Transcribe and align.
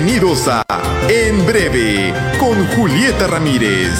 Bienvenidos 0.00 0.46
a 0.46 0.64
En 1.08 1.44
Breve 1.44 2.14
con 2.38 2.64
Julieta 2.68 3.26
Ramírez. 3.26 3.90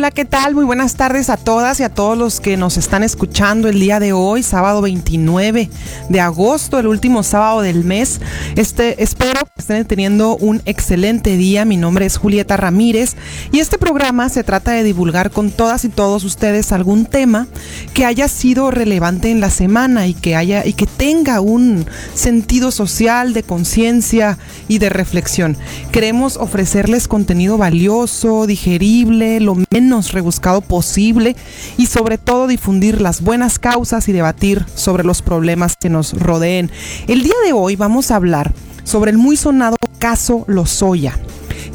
Hola, 0.00 0.12
¿qué 0.12 0.24
tal? 0.24 0.54
Muy 0.54 0.64
buenas 0.64 0.94
tardes 0.94 1.28
a 1.28 1.36
todas 1.36 1.78
y 1.78 1.82
a 1.82 1.90
todos 1.90 2.16
los 2.16 2.40
que 2.40 2.56
nos 2.56 2.78
están 2.78 3.02
escuchando 3.02 3.68
el 3.68 3.78
día 3.78 4.00
de 4.00 4.14
hoy, 4.14 4.42
sábado 4.42 4.80
29 4.80 5.68
de 6.08 6.20
agosto, 6.22 6.78
el 6.78 6.86
último 6.86 7.22
sábado 7.22 7.60
del 7.60 7.84
mes. 7.84 8.18
Este, 8.56 9.02
espero 9.02 9.40
que 9.40 9.60
estén 9.60 9.84
teniendo 9.84 10.38
un 10.38 10.62
excelente 10.64 11.36
día. 11.36 11.66
Mi 11.66 11.76
nombre 11.76 12.06
es 12.06 12.16
Julieta 12.16 12.56
Ramírez 12.56 13.14
y 13.52 13.58
este 13.58 13.76
programa 13.76 14.30
se 14.30 14.42
trata 14.42 14.70
de 14.70 14.84
divulgar 14.84 15.30
con 15.30 15.50
todas 15.50 15.84
y 15.84 15.90
todos 15.90 16.24
ustedes 16.24 16.72
algún 16.72 17.04
tema 17.04 17.46
que 17.92 18.06
haya 18.06 18.26
sido 18.28 18.70
relevante 18.70 19.30
en 19.30 19.40
la 19.40 19.50
semana 19.50 20.06
y 20.06 20.14
que 20.14 20.34
haya 20.34 20.64
y 20.64 20.72
que 20.72 20.86
tenga 20.86 21.42
un 21.42 21.84
sentido 22.14 22.70
social, 22.70 23.34
de 23.34 23.42
conciencia 23.42 24.38
y 24.66 24.78
de 24.78 24.88
reflexión. 24.88 25.58
Queremos 25.92 26.38
ofrecerles 26.38 27.06
contenido 27.06 27.58
valioso, 27.58 28.46
digerible, 28.46 29.40
lo 29.40 29.56
menos 29.70 29.89
rebuscado 30.12 30.60
posible 30.60 31.36
y 31.76 31.86
sobre 31.86 32.18
todo 32.18 32.46
difundir 32.46 33.00
las 33.00 33.20
buenas 33.20 33.58
causas 33.58 34.08
y 34.08 34.12
debatir 34.12 34.64
sobre 34.74 35.04
los 35.04 35.22
problemas 35.22 35.74
que 35.78 35.90
nos 35.90 36.12
rodeen. 36.12 36.70
El 37.08 37.22
día 37.22 37.34
de 37.44 37.52
hoy 37.52 37.76
vamos 37.76 38.10
a 38.10 38.16
hablar 38.16 38.52
sobre 38.84 39.10
el 39.10 39.18
muy 39.18 39.36
sonado 39.36 39.76
caso 39.98 40.44
Lozoya. 40.48 41.18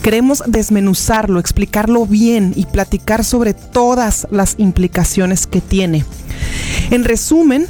Queremos 0.02 0.44
desmenuzarlo, 0.46 1.40
explicarlo 1.40 2.06
bien 2.06 2.54
y 2.56 2.66
platicar 2.66 3.24
sobre 3.24 3.54
todas 3.54 4.28
las 4.32 4.56
implicaciones 4.58 5.48
que 5.48 5.62
tiene. 5.62 6.06
En 6.92 7.04
resumen, 7.04 7.68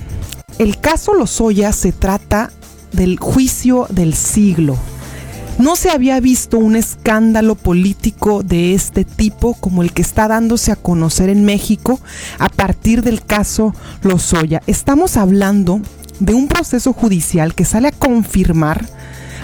el 0.57 0.79
caso 0.79 1.13
Lozoya 1.13 1.71
se 1.71 1.91
trata 1.91 2.51
del 2.91 3.19
juicio 3.19 3.88
del 3.89 4.13
siglo, 4.13 4.77
no 5.57 5.75
se 5.75 5.89
había 5.89 6.19
visto 6.19 6.57
un 6.57 6.75
escándalo 6.75 7.55
político 7.55 8.43
de 8.43 8.73
este 8.73 9.05
tipo 9.05 9.53
como 9.53 9.83
el 9.83 9.93
que 9.93 10.01
está 10.01 10.27
dándose 10.27 10.71
a 10.71 10.75
conocer 10.75 11.29
en 11.29 11.45
México 11.45 11.99
a 12.39 12.49
partir 12.49 13.01
del 13.03 13.23
caso 13.23 13.73
Lozoya. 14.01 14.61
Estamos 14.67 15.17
hablando 15.17 15.81
de 16.19 16.33
un 16.33 16.47
proceso 16.47 16.93
judicial 16.93 17.55
que 17.55 17.65
sale 17.65 17.89
a 17.89 17.91
confirmar 17.91 18.85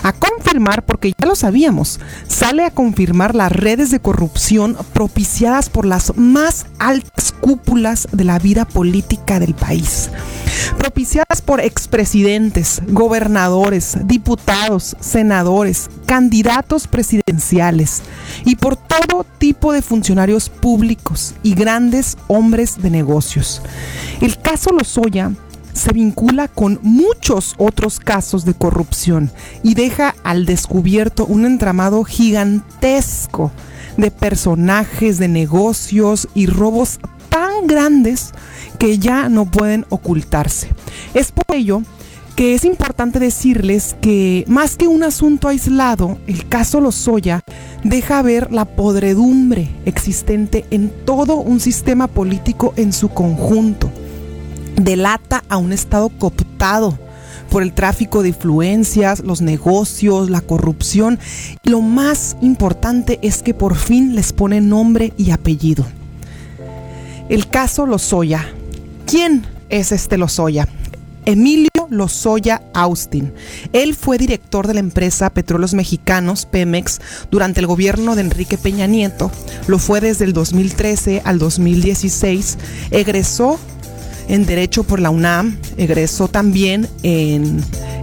a 0.04 0.14
confirmar, 0.14 0.86
porque 0.86 1.14
ya 1.18 1.26
lo 1.26 1.36
sabíamos, 1.36 2.00
sale 2.28 2.66
a 2.66 2.72
confirmar 2.72 3.36
las 3.36 3.52
redes 3.52 3.92
de 3.92 4.00
corrupción 4.00 4.78
propiciadas 4.94 5.70
por 5.70 5.86
las 5.86 6.18
más 6.18 6.66
altas 6.80 7.32
cúpulas 7.32 8.08
de 8.12 8.24
la 8.24 8.40
vida 8.40 8.66
política 8.66 9.40
del 9.40 9.54
país. 9.54 10.10
Propiciadas 10.78 11.42
por 11.42 11.60
expresidentes, 11.62 12.82
gobernadores, 12.88 13.98
diputados, 14.06 14.96
senadores, 15.00 15.90
candidatos 16.06 16.88
presidenciales 16.88 18.02
y 18.46 18.56
por 18.56 18.76
todo 18.76 19.26
tipo 19.38 19.74
de 19.74 19.82
funcionarios 19.82 20.50
públicos 20.50 21.36
y 21.44 21.56
grandes 21.56 22.18
hombres 22.28 22.82
de 22.82 22.90
negocios. 22.90 23.62
El 24.20 24.40
caso 24.40 24.72
Lozoya 24.72 25.32
se 25.74 25.94
vincula 25.94 26.48
con 26.48 26.80
muchos 26.82 27.56
otros 27.58 28.00
casos 28.00 28.46
de 28.46 28.54
corrupción 28.54 29.32
y 29.64 29.74
deja 29.74 30.16
al 30.24 30.46
descubierto 30.46 31.26
un 31.26 31.46
entramado 31.46 32.04
gigantesco 32.04 33.52
de 33.98 34.12
personajes, 34.12 35.18
de 35.18 35.28
negocios 35.28 36.28
y 36.34 36.48
robos 36.48 37.00
tan 37.30 37.68
grandes 37.68 38.32
que 38.78 39.00
ya 39.00 39.30
no 39.30 39.46
pueden 39.46 39.86
ocultarse. 39.90 40.70
Es 41.14 41.32
por 41.32 41.46
ello 41.56 41.84
que 42.36 42.56
es 42.56 42.66
importante 42.66 43.20
decirles 43.20 43.96
que 44.02 44.46
más 44.48 44.78
que 44.78 44.88
un 44.88 45.04
asunto 45.04 45.48
aislado, 45.48 46.18
el 46.28 46.48
caso 46.48 46.80
Lozoya 46.80 47.42
deja 47.84 48.22
ver 48.22 48.52
la 48.52 48.66
podredumbre 48.66 49.70
existente 49.86 50.66
en 50.72 50.92
todo 51.06 51.36
un 51.36 51.60
sistema 51.60 52.08
político 52.08 52.74
en 52.78 52.94
su 52.94 53.10
conjunto 53.10 53.91
delata 54.84 55.44
a 55.50 55.58
un 55.58 55.74
Estado 55.74 56.10
cooptado 56.10 56.98
por 57.50 57.64
el 57.64 57.74
tráfico 57.74 58.24
de 58.24 58.30
influencias, 58.30 59.20
los 59.20 59.42
negocios, 59.42 60.30
la 60.30 60.42
corrupción. 60.42 61.20
Lo 61.64 61.82
más 61.82 62.38
importante 62.42 63.20
es 63.22 63.44
que 63.44 63.54
por 63.54 63.76
fin 63.76 64.16
les 64.16 64.32
pone 64.32 64.62
nombre 64.62 65.14
y 65.18 65.32
apellido. 65.32 65.86
El 67.30 67.48
caso 67.50 67.86
Lozoya. 67.86 68.46
¿Quién 69.06 69.46
es 69.70 69.92
este 69.92 70.18
Lozoya? 70.18 70.68
Emilio 71.26 71.70
Lozoya 71.90 72.62
Austin. 72.74 73.34
Él 73.74 73.96
fue 73.96 74.18
director 74.18 74.66
de 74.66 74.74
la 74.74 74.80
empresa 74.80 75.30
Petróleos 75.30 75.74
Mexicanos, 75.74 76.46
Pemex, 76.46 77.00
durante 77.30 77.60
el 77.60 77.68
gobierno 77.68 78.16
de 78.16 78.22
Enrique 78.22 78.58
Peña 78.58 78.88
Nieto. 78.88 79.30
Lo 79.68 79.78
fue 79.78 80.02
desde 80.02 80.26
el 80.26 80.34
2013 80.34 81.22
al 81.26 81.38
2016. 81.38 82.58
Egresó 82.92 83.60
en 84.32 84.46
Derecho 84.46 84.84
por 84.84 85.02
la 85.02 85.10
UNAM, 85.10 85.58
egresó 85.76 86.30
también 86.30 86.88
en, 87.04 87.62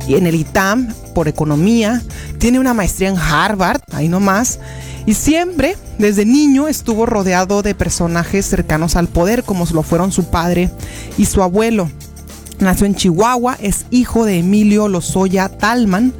en 0.09 0.27
el 0.27 0.35
ITAM 0.35 0.93
por 1.15 1.27
Economía, 1.27 2.03
tiene 2.37 2.61
una 2.61 2.75
maestría 2.75 3.09
en 3.09 3.17
Harvard, 3.17 3.81
ahí 3.93 4.09
nomás, 4.09 4.59
y 5.07 5.15
siempre, 5.15 5.79
desde 5.99 6.27
niño, 6.27 6.69
estuvo 6.69 7.07
rodeado 7.07 7.63
de 7.63 7.75
personajes 7.75 8.45
cercanos 8.45 8.95
al 8.95 9.09
poder, 9.09 9.43
como 9.43 9.65
lo 9.73 9.83
fueron 9.83 10.13
su 10.13 10.25
padre 10.25 10.71
y 11.17 11.25
su 11.25 11.43
abuelo. 11.43 11.91
Nació 12.61 12.85
en 12.85 12.95
Chihuahua, 12.95 13.57
es 13.63 13.87
hijo 13.91 14.27
de 14.27 14.41
Emilio 14.41 14.87
Lozoya 14.87 15.49
Talman, 15.49 16.13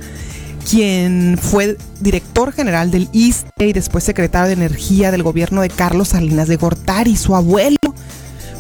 quien 0.71 1.39
fue 1.39 1.77
director 2.01 2.53
general 2.53 2.91
del 2.91 3.11
ISTE 3.13 3.69
y 3.69 3.73
después 3.75 4.05
secretario 4.05 4.47
de 4.47 4.55
Energía 4.55 5.11
del 5.11 5.23
gobierno 5.23 5.61
de 5.61 5.69
Carlos 5.69 6.09
Salinas 6.09 6.49
de 6.49 6.57
Gortari. 6.57 7.15
Su 7.15 7.37
abuelo 7.37 7.77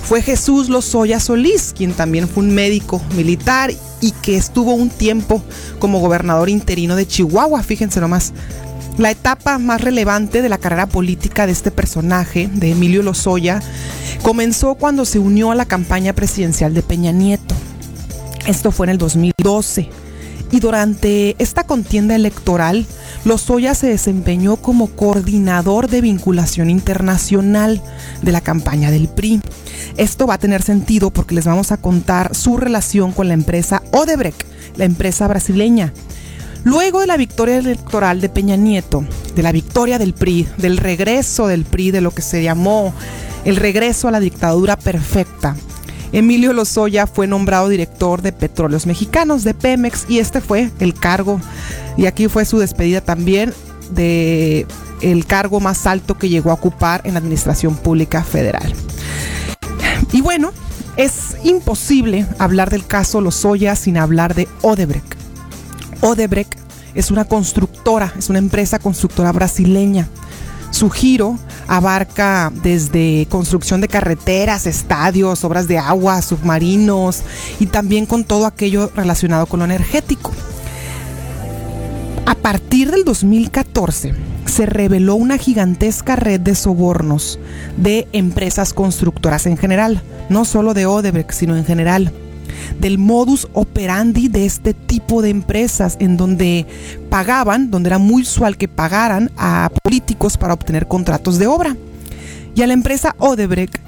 fue 0.08 0.22
Jesús 0.22 0.70
Lozoya 0.70 1.20
Solís, 1.20 1.74
quien 1.76 1.92
también 1.92 2.28
fue 2.28 2.42
un 2.42 2.54
médico 2.54 3.02
militar 3.14 3.70
y 4.00 4.12
que 4.12 4.38
estuvo 4.38 4.72
un 4.72 4.88
tiempo 4.88 5.42
como 5.78 6.00
gobernador 6.00 6.48
interino 6.48 6.96
de 6.96 7.06
Chihuahua, 7.06 7.62
fíjense 7.62 8.00
nomás. 8.00 8.32
La 8.96 9.10
etapa 9.10 9.58
más 9.58 9.82
relevante 9.82 10.40
de 10.40 10.48
la 10.48 10.56
carrera 10.56 10.86
política 10.86 11.44
de 11.44 11.52
este 11.52 11.70
personaje, 11.70 12.48
de 12.50 12.70
Emilio 12.70 13.02
Lozoya, 13.02 13.60
comenzó 14.22 14.76
cuando 14.76 15.04
se 15.04 15.18
unió 15.18 15.50
a 15.50 15.54
la 15.54 15.66
campaña 15.66 16.14
presidencial 16.14 16.72
de 16.72 16.82
Peña 16.82 17.12
Nieto. 17.12 17.54
Esto 18.46 18.72
fue 18.72 18.86
en 18.86 18.90
el 18.92 18.98
2012. 18.98 19.90
Y 20.50 20.60
durante 20.60 21.36
esta 21.38 21.64
contienda 21.64 22.14
electoral, 22.14 22.86
Lozoya 23.24 23.74
se 23.74 23.88
desempeñó 23.88 24.56
como 24.56 24.88
coordinador 24.88 25.88
de 25.88 26.00
vinculación 26.00 26.70
internacional 26.70 27.82
de 28.22 28.32
la 28.32 28.40
campaña 28.40 28.90
del 28.90 29.08
PRI. 29.08 29.40
Esto 29.96 30.26
va 30.26 30.34
a 30.34 30.38
tener 30.38 30.62
sentido 30.62 31.10
porque 31.10 31.34
les 31.34 31.44
vamos 31.44 31.70
a 31.70 31.76
contar 31.76 32.34
su 32.34 32.56
relación 32.56 33.12
con 33.12 33.28
la 33.28 33.34
empresa 33.34 33.82
Odebrecht, 33.92 34.42
la 34.76 34.84
empresa 34.84 35.28
brasileña. 35.28 35.92
Luego 36.64 37.00
de 37.00 37.06
la 37.06 37.16
victoria 37.16 37.58
electoral 37.58 38.20
de 38.20 38.28
Peña 38.28 38.56
Nieto, 38.56 39.04
de 39.34 39.42
la 39.42 39.52
victoria 39.52 39.98
del 39.98 40.14
PRI, 40.14 40.48
del 40.56 40.76
regreso 40.76 41.46
del 41.46 41.64
PRI, 41.64 41.90
de 41.90 42.00
lo 42.00 42.10
que 42.10 42.22
se 42.22 42.42
llamó 42.42 42.92
el 43.44 43.56
regreso 43.56 44.08
a 44.08 44.10
la 44.10 44.20
dictadura 44.20 44.76
perfecta, 44.76 45.56
Emilio 46.12 46.52
Lozoya 46.52 47.06
fue 47.06 47.26
nombrado 47.26 47.68
director 47.68 48.22
de 48.22 48.32
Petróleos 48.32 48.86
Mexicanos 48.86 49.44
de 49.44 49.54
Pemex 49.54 50.06
y 50.08 50.18
este 50.18 50.40
fue 50.40 50.70
el 50.80 50.94
cargo 50.94 51.40
y 51.96 52.06
aquí 52.06 52.28
fue 52.28 52.44
su 52.44 52.58
despedida 52.58 53.00
también 53.00 53.52
de 53.90 54.66
el 55.00 55.26
cargo 55.26 55.60
más 55.60 55.86
alto 55.86 56.18
que 56.18 56.28
llegó 56.28 56.50
a 56.50 56.54
ocupar 56.54 57.02
en 57.04 57.14
la 57.14 57.18
Administración 57.18 57.76
Pública 57.76 58.24
Federal. 58.24 58.72
Y 60.12 60.20
bueno, 60.20 60.52
es 60.96 61.36
imposible 61.44 62.26
hablar 62.38 62.70
del 62.70 62.86
caso 62.86 63.20
Lozoya 63.20 63.76
sin 63.76 63.96
hablar 63.96 64.34
de 64.34 64.48
Odebrecht. 64.62 65.14
Odebrecht 66.00 66.54
es 66.94 67.10
una 67.10 67.24
constructora, 67.24 68.12
es 68.18 68.28
una 68.30 68.38
empresa 68.38 68.78
constructora 68.78 69.30
brasileña. 69.32 70.08
Su 70.70 70.90
giro 70.90 71.38
abarca 71.66 72.52
desde 72.62 73.26
construcción 73.30 73.80
de 73.80 73.88
carreteras, 73.88 74.66
estadios, 74.66 75.44
obras 75.44 75.66
de 75.66 75.78
agua, 75.78 76.22
submarinos 76.22 77.22
y 77.58 77.66
también 77.66 78.06
con 78.06 78.24
todo 78.24 78.46
aquello 78.46 78.90
relacionado 78.94 79.46
con 79.46 79.60
lo 79.60 79.64
energético. 79.64 80.32
A 82.26 82.34
partir 82.34 82.90
del 82.90 83.04
2014 83.04 84.14
se 84.46 84.66
reveló 84.66 85.14
una 85.14 85.38
gigantesca 85.38 86.16
red 86.16 86.40
de 86.40 86.54
sobornos 86.54 87.38
de 87.76 88.06
empresas 88.12 88.72
constructoras 88.72 89.46
en 89.46 89.56
general, 89.56 90.02
no 90.28 90.44
solo 90.44 90.74
de 90.74 90.86
Odebrecht, 90.86 91.32
sino 91.32 91.56
en 91.56 91.64
general 91.64 92.12
del 92.80 92.98
modus 92.98 93.48
operandi 93.52 94.28
de 94.28 94.46
este 94.46 94.74
tipo 94.74 95.22
de 95.22 95.30
empresas 95.30 95.96
en 96.00 96.16
donde 96.16 96.66
pagaban, 97.10 97.70
donde 97.70 97.88
era 97.88 97.98
muy 97.98 98.22
usual 98.22 98.56
que 98.56 98.68
pagaran 98.68 99.30
a 99.36 99.70
políticos 99.82 100.36
para 100.36 100.54
obtener 100.54 100.86
contratos 100.86 101.38
de 101.38 101.46
obra. 101.46 101.76
Y 102.54 102.62
a 102.62 102.66
la 102.66 102.72
empresa 102.72 103.14
Odebrecht 103.18 103.78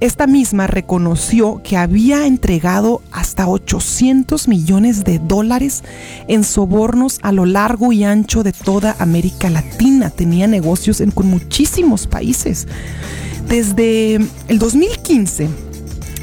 esta 0.00 0.26
misma 0.26 0.66
reconoció 0.66 1.62
que 1.62 1.76
había 1.76 2.26
entregado 2.26 3.00
hasta 3.10 3.48
800 3.48 4.48
millones 4.48 5.04
de 5.04 5.18
dólares 5.18 5.82
en 6.28 6.44
sobornos 6.44 7.20
a 7.22 7.32
lo 7.32 7.46
largo 7.46 7.92
y 7.92 8.04
ancho 8.04 8.42
de 8.42 8.52
toda 8.52 8.96
América 8.98 9.48
Latina. 9.48 10.10
Tenía 10.10 10.46
negocios 10.46 11.00
en, 11.00 11.10
con 11.10 11.28
muchísimos 11.28 12.06
países. 12.06 12.66
Desde 13.48 14.16
el 14.48 14.58
2015 14.58 15.48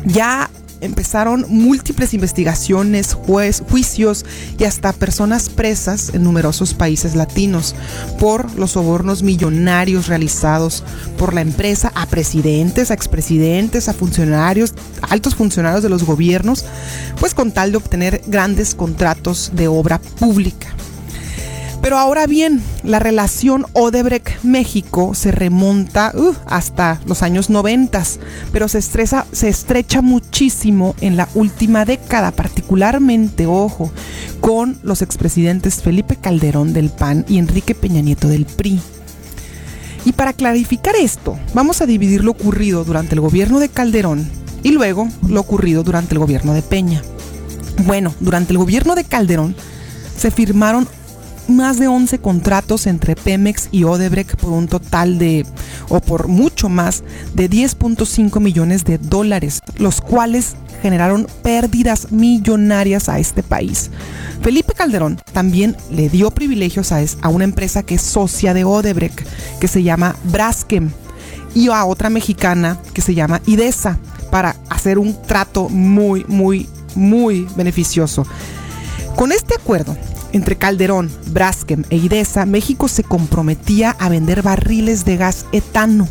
ya 0.05 0.49
empezaron 0.81 1.45
múltiples 1.47 2.13
investigaciones, 2.13 3.13
juez, 3.13 3.63
juicios 3.69 4.25
y 4.57 4.65
hasta 4.65 4.91
personas 4.93 5.49
presas 5.49 6.13
en 6.13 6.23
numerosos 6.23 6.73
países 6.73 7.15
latinos 7.15 7.75
por 8.19 8.53
los 8.55 8.71
sobornos 8.71 9.23
millonarios 9.23 10.07
realizados 10.07 10.83
por 11.17 11.33
la 11.33 11.41
empresa 11.41 11.91
a 11.95 12.07
presidentes, 12.07 12.91
a 12.91 12.93
expresidentes, 12.93 13.87
a 13.87 13.93
funcionarios, 13.93 14.73
altos 15.01 15.35
funcionarios 15.35 15.83
de 15.83 15.89
los 15.89 16.03
gobiernos, 16.03 16.65
pues 17.19 17.33
con 17.33 17.51
tal 17.51 17.71
de 17.71 17.77
obtener 17.77 18.21
grandes 18.27 18.75
contratos 18.75 19.51
de 19.53 19.67
obra 19.67 19.99
pública. 19.99 20.67
Pero 21.81 21.97
ahora 21.97 22.27
bien, 22.27 22.61
la 22.83 22.99
relación 22.99 23.65
Odebrecht-México 23.73 25.15
se 25.15 25.31
remonta 25.31 26.11
uh, 26.15 26.35
hasta 26.45 27.01
los 27.05 27.23
años 27.23 27.49
90, 27.49 28.03
pero 28.51 28.67
se, 28.67 28.77
estresa, 28.77 29.25
se 29.31 29.49
estrecha 29.49 30.03
muchísimo 30.03 30.95
en 31.01 31.17
la 31.17 31.27
última 31.33 31.85
década, 31.85 32.31
particularmente, 32.31 33.47
ojo, 33.47 33.91
con 34.41 34.77
los 34.83 35.01
expresidentes 35.01 35.81
Felipe 35.81 36.15
Calderón 36.15 36.73
del 36.73 36.91
PAN 36.91 37.25
y 37.27 37.39
Enrique 37.39 37.73
Peña 37.73 38.01
Nieto 38.01 38.27
del 38.27 38.45
PRI. 38.45 38.79
Y 40.05 40.13
para 40.13 40.33
clarificar 40.33 40.95
esto, 40.95 41.37
vamos 41.53 41.81
a 41.81 41.87
dividir 41.87 42.23
lo 42.23 42.31
ocurrido 42.31 42.83
durante 42.83 43.15
el 43.15 43.21
gobierno 43.21 43.59
de 43.59 43.69
Calderón 43.69 44.29
y 44.63 44.71
luego 44.71 45.07
lo 45.27 45.39
ocurrido 45.39 45.83
durante 45.83 46.13
el 46.13 46.19
gobierno 46.19 46.53
de 46.53 46.61
Peña. 46.61 47.01
Bueno, 47.85 48.13
durante 48.19 48.51
el 48.51 48.59
gobierno 48.59 48.93
de 48.93 49.03
Calderón 49.03 49.55
se 50.15 50.29
firmaron 50.29 50.87
más 51.47 51.79
de 51.79 51.87
11 51.87 52.19
contratos 52.19 52.87
entre 52.87 53.15
Pemex 53.15 53.69
y 53.71 53.83
Odebrecht 53.83 54.35
por 54.35 54.51
un 54.51 54.67
total 54.67 55.17
de, 55.17 55.45
o 55.89 55.99
por 55.99 56.27
mucho 56.27 56.69
más, 56.69 57.03
de 57.33 57.49
10.5 57.49 58.39
millones 58.39 58.83
de 58.83 58.97
dólares, 58.97 59.61
los 59.77 60.01
cuales 60.01 60.55
generaron 60.81 61.27
pérdidas 61.43 62.11
millonarias 62.11 63.09
a 63.09 63.19
este 63.19 63.43
país. 63.43 63.91
Felipe 64.41 64.73
Calderón 64.73 65.19
también 65.33 65.77
le 65.91 66.09
dio 66.09 66.31
privilegios 66.31 66.91
a, 66.91 67.01
a 67.21 67.29
una 67.29 67.43
empresa 67.43 67.83
que 67.83 67.95
es 67.95 68.01
socia 68.01 68.53
de 68.53 68.63
Odebrecht, 68.63 69.21
que 69.59 69.67
se 69.67 69.83
llama 69.83 70.15
Braskem, 70.23 70.91
y 71.53 71.67
a 71.67 71.85
otra 71.85 72.09
mexicana 72.09 72.79
que 72.93 73.01
se 73.01 73.13
llama 73.13 73.41
IDESA, 73.45 73.99
para 74.31 74.55
hacer 74.69 74.97
un 74.97 75.21
trato 75.21 75.69
muy, 75.69 76.25
muy, 76.27 76.67
muy 76.95 77.47
beneficioso. 77.55 78.25
Con 79.15 79.31
este 79.31 79.55
acuerdo, 79.55 79.95
entre 80.33 80.55
Calderón, 80.55 81.09
Braskem 81.27 81.83
e 81.89 81.97
Idesa, 81.97 82.45
México 82.45 82.87
se 82.87 83.03
comprometía 83.03 83.95
a 83.99 84.09
vender 84.09 84.41
barriles 84.41 85.05
de 85.05 85.17
gas 85.17 85.45
etano, 85.51 86.07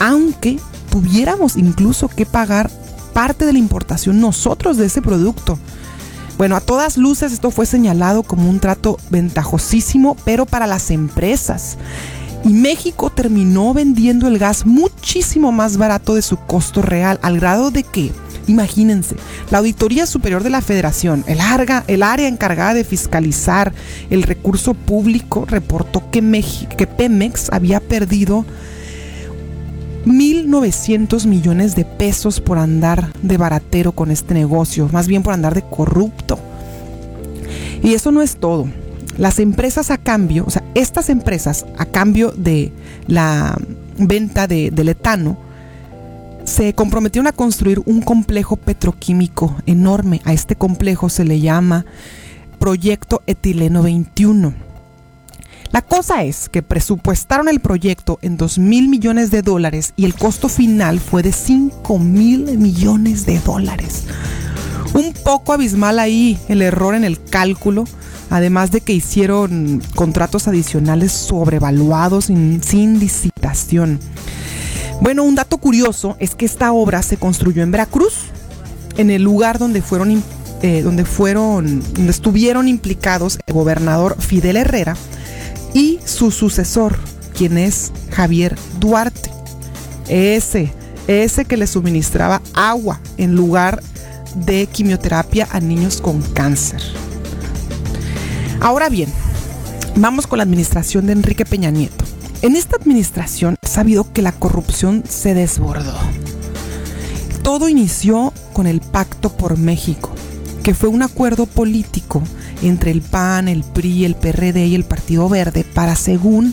aunque 0.00 0.58
tuviéramos 0.90 1.56
incluso 1.56 2.08
que 2.08 2.26
pagar 2.26 2.70
parte 3.12 3.44
de 3.46 3.52
la 3.52 3.58
importación 3.58 4.20
nosotros 4.20 4.76
de 4.76 4.86
ese 4.86 5.02
producto. 5.02 5.58
Bueno, 6.38 6.56
a 6.56 6.60
todas 6.60 6.96
luces 6.96 7.32
esto 7.32 7.50
fue 7.50 7.66
señalado 7.66 8.22
como 8.22 8.48
un 8.48 8.58
trato 8.58 8.98
ventajosísimo, 9.10 10.16
pero 10.24 10.46
para 10.46 10.66
las 10.66 10.90
empresas. 10.90 11.76
Y 12.44 12.48
México 12.48 13.10
terminó 13.10 13.72
vendiendo 13.72 14.26
el 14.26 14.38
gas 14.38 14.66
muchísimo 14.66 15.52
más 15.52 15.76
barato 15.76 16.14
de 16.14 16.22
su 16.22 16.36
costo 16.38 16.82
real, 16.82 17.20
al 17.22 17.38
grado 17.38 17.70
de 17.70 17.84
que 17.84 18.10
Imagínense, 18.48 19.16
la 19.50 19.58
Auditoría 19.58 20.06
Superior 20.06 20.42
de 20.42 20.50
la 20.50 20.60
Federación, 20.62 21.24
el, 21.28 21.38
el 21.86 22.02
área 22.02 22.28
encargada 22.28 22.74
de 22.74 22.84
fiscalizar 22.84 23.72
el 24.10 24.24
recurso 24.24 24.74
público, 24.74 25.44
reportó 25.46 26.10
que, 26.10 26.22
Pemex 26.22 27.50
había 27.52 27.80
perdido 27.80 28.44
1.900 30.06 31.26
millones 31.26 31.76
de 31.76 31.84
pesos 31.84 32.40
por 32.40 32.58
andar 32.58 33.12
de 33.22 33.36
baratero 33.36 33.92
con 33.92 34.10
este 34.10 34.34
negocio, 34.34 34.88
más 34.92 35.06
bien 35.06 35.22
por 35.22 35.34
andar 35.34 35.54
de 35.54 35.62
corrupto. 35.62 36.38
Y 37.82 37.94
eso 37.94 38.10
no 38.10 38.22
es 38.22 38.36
todo. 38.36 38.68
Las 39.18 39.38
empresas 39.38 39.90
a 39.90 39.98
cambio, 39.98 40.44
o 40.46 40.50
sea, 40.50 40.64
estas 40.74 41.10
empresas 41.10 41.66
a 41.78 41.84
cambio 41.84 42.32
de 42.32 42.72
la 43.06 43.56
venta 43.98 44.46
de, 44.48 44.70
del 44.70 44.88
etano, 44.88 45.38
se 46.52 46.74
comprometieron 46.74 47.26
a 47.26 47.32
construir 47.32 47.80
un 47.86 48.02
complejo 48.02 48.56
petroquímico 48.56 49.56
enorme. 49.64 50.20
A 50.24 50.34
este 50.34 50.54
complejo 50.54 51.08
se 51.08 51.24
le 51.24 51.40
llama 51.40 51.86
Proyecto 52.58 53.22
Etileno 53.26 53.82
21. 53.82 54.52
La 55.70 55.80
cosa 55.80 56.24
es 56.24 56.50
que 56.50 56.62
presupuestaron 56.62 57.48
el 57.48 57.60
proyecto 57.60 58.18
en 58.20 58.36
2 58.36 58.58
mil 58.58 58.88
millones 58.88 59.30
de 59.30 59.40
dólares 59.40 59.94
y 59.96 60.04
el 60.04 60.14
costo 60.14 60.50
final 60.50 61.00
fue 61.00 61.22
de 61.22 61.32
5 61.32 61.98
mil 61.98 62.58
millones 62.58 63.24
de 63.24 63.38
dólares. 63.40 64.04
Un 64.92 65.14
poco 65.14 65.54
abismal 65.54 65.98
ahí 65.98 66.38
el 66.48 66.60
error 66.60 66.94
en 66.94 67.04
el 67.04 67.24
cálculo, 67.24 67.84
además 68.28 68.70
de 68.70 68.82
que 68.82 68.92
hicieron 68.92 69.82
contratos 69.94 70.46
adicionales 70.48 71.12
sobrevaluados 71.12 72.26
sin, 72.26 72.62
sin 72.62 72.98
licitación. 72.98 73.98
Bueno, 75.02 75.24
un 75.24 75.34
dato 75.34 75.58
curioso 75.58 76.14
es 76.20 76.36
que 76.36 76.44
esta 76.44 76.72
obra 76.72 77.02
se 77.02 77.16
construyó 77.16 77.64
en 77.64 77.72
Veracruz, 77.72 78.26
en 78.96 79.10
el 79.10 79.20
lugar 79.20 79.58
donde 79.58 79.82
fueron, 79.82 80.22
eh, 80.62 80.82
donde 80.82 81.04
fueron, 81.04 81.82
donde 81.94 82.12
estuvieron 82.12 82.68
implicados 82.68 83.36
el 83.44 83.52
gobernador 83.52 84.16
Fidel 84.20 84.56
Herrera 84.56 84.96
y 85.74 85.98
su 86.04 86.30
sucesor, 86.30 87.00
quien 87.36 87.58
es 87.58 87.90
Javier 88.12 88.54
Duarte. 88.78 89.28
Ese, 90.06 90.72
ese 91.08 91.46
que 91.46 91.56
le 91.56 91.66
suministraba 91.66 92.40
agua 92.54 93.00
en 93.16 93.34
lugar 93.34 93.82
de 94.36 94.68
quimioterapia 94.68 95.48
a 95.50 95.58
niños 95.58 96.00
con 96.00 96.22
cáncer. 96.22 96.80
Ahora 98.60 98.88
bien, 98.88 99.12
vamos 99.96 100.28
con 100.28 100.36
la 100.36 100.44
administración 100.44 101.06
de 101.06 101.14
Enrique 101.14 101.44
Peña 101.44 101.72
Nieto. 101.72 102.01
En 102.42 102.56
esta 102.56 102.74
administración 102.74 103.54
sabido 103.62 104.12
que 104.12 104.20
la 104.20 104.32
corrupción 104.32 105.04
se 105.08 105.32
desbordó. 105.32 105.96
Todo 107.44 107.68
inició 107.68 108.32
con 108.52 108.66
el 108.66 108.80
Pacto 108.80 109.30
por 109.30 109.56
México, 109.56 110.10
que 110.64 110.74
fue 110.74 110.88
un 110.88 111.02
acuerdo 111.02 111.46
político 111.46 112.20
entre 112.60 112.90
el 112.90 113.00
PAN, 113.00 113.46
el 113.46 113.62
PRI, 113.62 114.04
el 114.04 114.16
PRD 114.16 114.66
y 114.66 114.74
el 114.74 114.82
Partido 114.82 115.28
Verde 115.28 115.64
para, 115.64 115.94
según 115.94 116.52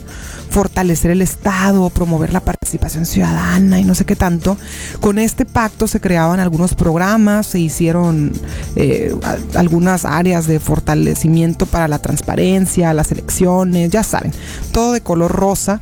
fortalecer 0.51 1.09
el 1.09 1.23
Estado, 1.23 1.89
promover 1.89 2.33
la 2.33 2.41
participación 2.41 2.58
ciudadana 3.05 3.79
y 3.79 3.83
no 3.83 3.95
sé 3.95 4.05
qué 4.05 4.15
tanto. 4.15 4.57
Con 4.99 5.19
este 5.19 5.45
pacto 5.45 5.87
se 5.87 5.99
creaban 5.99 6.39
algunos 6.39 6.75
programas, 6.75 7.47
se 7.47 7.59
hicieron 7.59 8.31
eh, 8.75 9.15
algunas 9.55 10.05
áreas 10.05 10.47
de 10.47 10.59
fortalecimiento 10.59 11.65
para 11.65 11.87
la 11.87 11.99
transparencia, 11.99 12.93
las 12.93 13.11
elecciones, 13.11 13.89
ya 13.89 14.03
saben, 14.03 14.31
todo 14.71 14.93
de 14.93 15.01
color 15.01 15.31
rosa. 15.31 15.81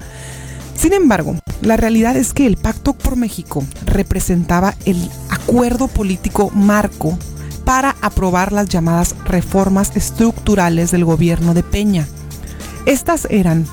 Sin 0.76 0.94
embargo, 0.94 1.36
la 1.62 1.76
realidad 1.76 2.16
es 2.16 2.34
que 2.34 2.46
el 2.46 2.56
Pacto 2.56 2.94
por 2.94 3.16
México 3.16 3.64
representaba 3.86 4.76
el 4.86 5.10
acuerdo 5.30 5.88
político 5.88 6.52
marco 6.54 7.18
para 7.66 7.96
aprobar 8.02 8.54
las 8.54 8.70
llamadas 8.70 9.16
reformas 9.26 9.92
estructurales 9.96 10.92
del 10.92 11.04
gobierno 11.04 11.54
de 11.54 11.64
Peña. 11.64 12.08
Estas 12.86 13.28
eran 13.30 13.66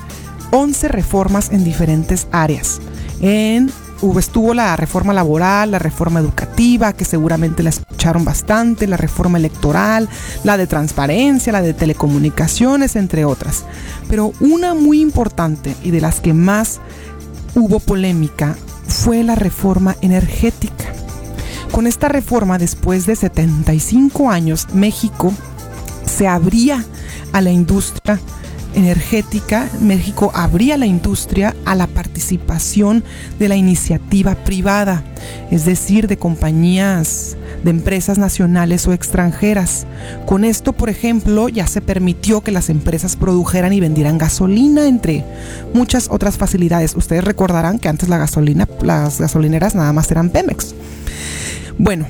11 0.51 0.87
reformas 0.87 1.51
en 1.51 1.63
diferentes 1.63 2.27
áreas. 2.31 2.79
En 3.21 3.71
estuvo 4.17 4.53
la 4.53 4.75
reforma 4.75 5.13
laboral, 5.13 5.71
la 5.71 5.79
reforma 5.79 6.19
educativa, 6.19 6.93
que 6.93 7.05
seguramente 7.05 7.63
la 7.63 7.71
escucharon 7.71 8.23
bastante, 8.23 8.87
la 8.87 8.97
reforma 8.97 9.37
electoral, 9.37 10.07
la 10.43 10.57
de 10.57 10.67
transparencia, 10.67 11.51
la 11.51 11.61
de 11.61 11.73
telecomunicaciones, 11.73 12.95
entre 12.95 13.25
otras. 13.25 13.65
Pero 14.07 14.31
una 14.39 14.73
muy 14.73 15.01
importante 15.01 15.75
y 15.83 15.91
de 15.91 16.01
las 16.01 16.19
que 16.19 16.33
más 16.33 16.79
hubo 17.55 17.79
polémica 17.79 18.55
fue 18.87 19.23
la 19.23 19.35
reforma 19.35 19.95
energética. 20.01 20.85
Con 21.71 21.87
esta 21.87 22.07
reforma, 22.07 22.57
después 22.57 23.05
de 23.05 23.15
75 23.15 24.29
años, 24.29 24.67
México 24.73 25.33
se 26.05 26.27
abría 26.27 26.85
a 27.33 27.41
la 27.41 27.51
industria 27.51 28.19
energética, 28.75 29.69
México 29.81 30.31
abría 30.33 30.77
la 30.77 30.85
industria 30.85 31.55
a 31.65 31.75
la 31.75 31.87
participación 31.87 33.03
de 33.39 33.47
la 33.49 33.55
iniciativa 33.55 34.35
privada, 34.35 35.03
es 35.51 35.65
decir, 35.65 36.07
de 36.07 36.17
compañías 36.17 37.37
de 37.63 37.71
empresas 37.71 38.19
nacionales 38.19 38.87
o 38.87 38.93
extranjeras. 38.93 39.87
Con 40.27 40.45
esto, 40.45 40.73
por 40.73 40.89
ejemplo, 40.89 41.49
ya 41.49 41.65
se 41.65 41.81
permitió 41.81 42.41
que 42.41 42.51
las 42.51 42.69
empresas 42.69 43.15
produjeran 43.15 43.73
y 43.73 43.79
vendieran 43.79 44.19
gasolina, 44.19 44.87
entre 44.87 45.25
muchas 45.73 46.07
otras 46.11 46.37
facilidades. 46.37 46.95
Ustedes 46.95 47.23
recordarán 47.23 47.79
que 47.79 47.89
antes 47.89 48.07
la 48.07 48.19
gasolina, 48.19 48.67
las 48.81 49.19
gasolineras 49.19 49.73
nada 49.73 49.93
más 49.93 50.11
eran 50.11 50.29
Pemex. 50.29 50.75
Bueno, 51.77 52.05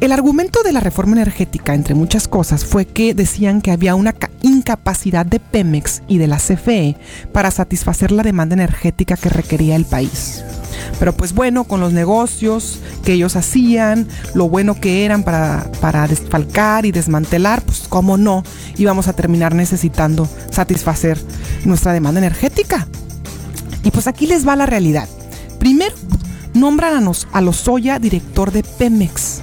el 0.00 0.12
argumento 0.12 0.62
de 0.62 0.72
la 0.72 0.78
reforma 0.78 1.16
energética, 1.16 1.74
entre 1.74 1.96
muchas 1.96 2.28
cosas, 2.28 2.64
fue 2.64 2.86
que 2.86 3.14
decían 3.14 3.60
que 3.60 3.72
había 3.72 3.96
una 3.96 4.14
incapacidad 4.42 5.26
de 5.26 5.40
Pemex 5.40 6.02
y 6.06 6.18
de 6.18 6.28
la 6.28 6.36
CFE 6.36 6.96
para 7.32 7.50
satisfacer 7.50 8.12
la 8.12 8.22
demanda 8.22 8.54
energética 8.54 9.16
que 9.16 9.28
requería 9.28 9.74
el 9.74 9.84
país. 9.84 10.44
Pero 11.00 11.16
pues 11.16 11.34
bueno, 11.34 11.64
con 11.64 11.80
los 11.80 11.92
negocios 11.92 12.78
que 13.04 13.14
ellos 13.14 13.34
hacían, 13.34 14.06
lo 14.34 14.48
bueno 14.48 14.80
que 14.80 15.04
eran 15.04 15.24
para, 15.24 16.06
desfalcar 16.08 16.86
y 16.86 16.92
desmantelar, 16.92 17.62
pues 17.62 17.86
cómo 17.88 18.16
no, 18.16 18.44
íbamos 18.76 19.08
a 19.08 19.14
terminar 19.14 19.56
necesitando 19.56 20.28
satisfacer 20.50 21.18
nuestra 21.64 21.92
demanda 21.92 22.20
energética. 22.20 22.86
Y 23.82 23.90
pues 23.90 24.06
aquí 24.06 24.28
les 24.28 24.46
va 24.46 24.54
la 24.54 24.66
realidad. 24.66 25.08
Primero, 25.58 25.96
nombran 26.54 27.08
a, 27.08 27.12
a 27.32 27.40
Lozoya 27.40 27.98
director 27.98 28.52
de 28.52 28.62
Pemex 28.62 29.42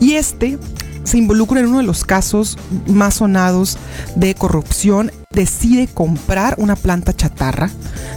y 0.00 0.14
este 0.14 0.58
se 1.04 1.18
involucra 1.18 1.60
en 1.60 1.66
uno 1.66 1.78
de 1.78 1.84
los 1.84 2.04
casos 2.04 2.58
más 2.86 3.14
sonados 3.14 3.78
de 4.16 4.34
corrupción. 4.34 5.12
Decide 5.32 5.86
comprar 5.86 6.54
una 6.58 6.76
planta 6.76 7.14
chatarra, 7.14 7.70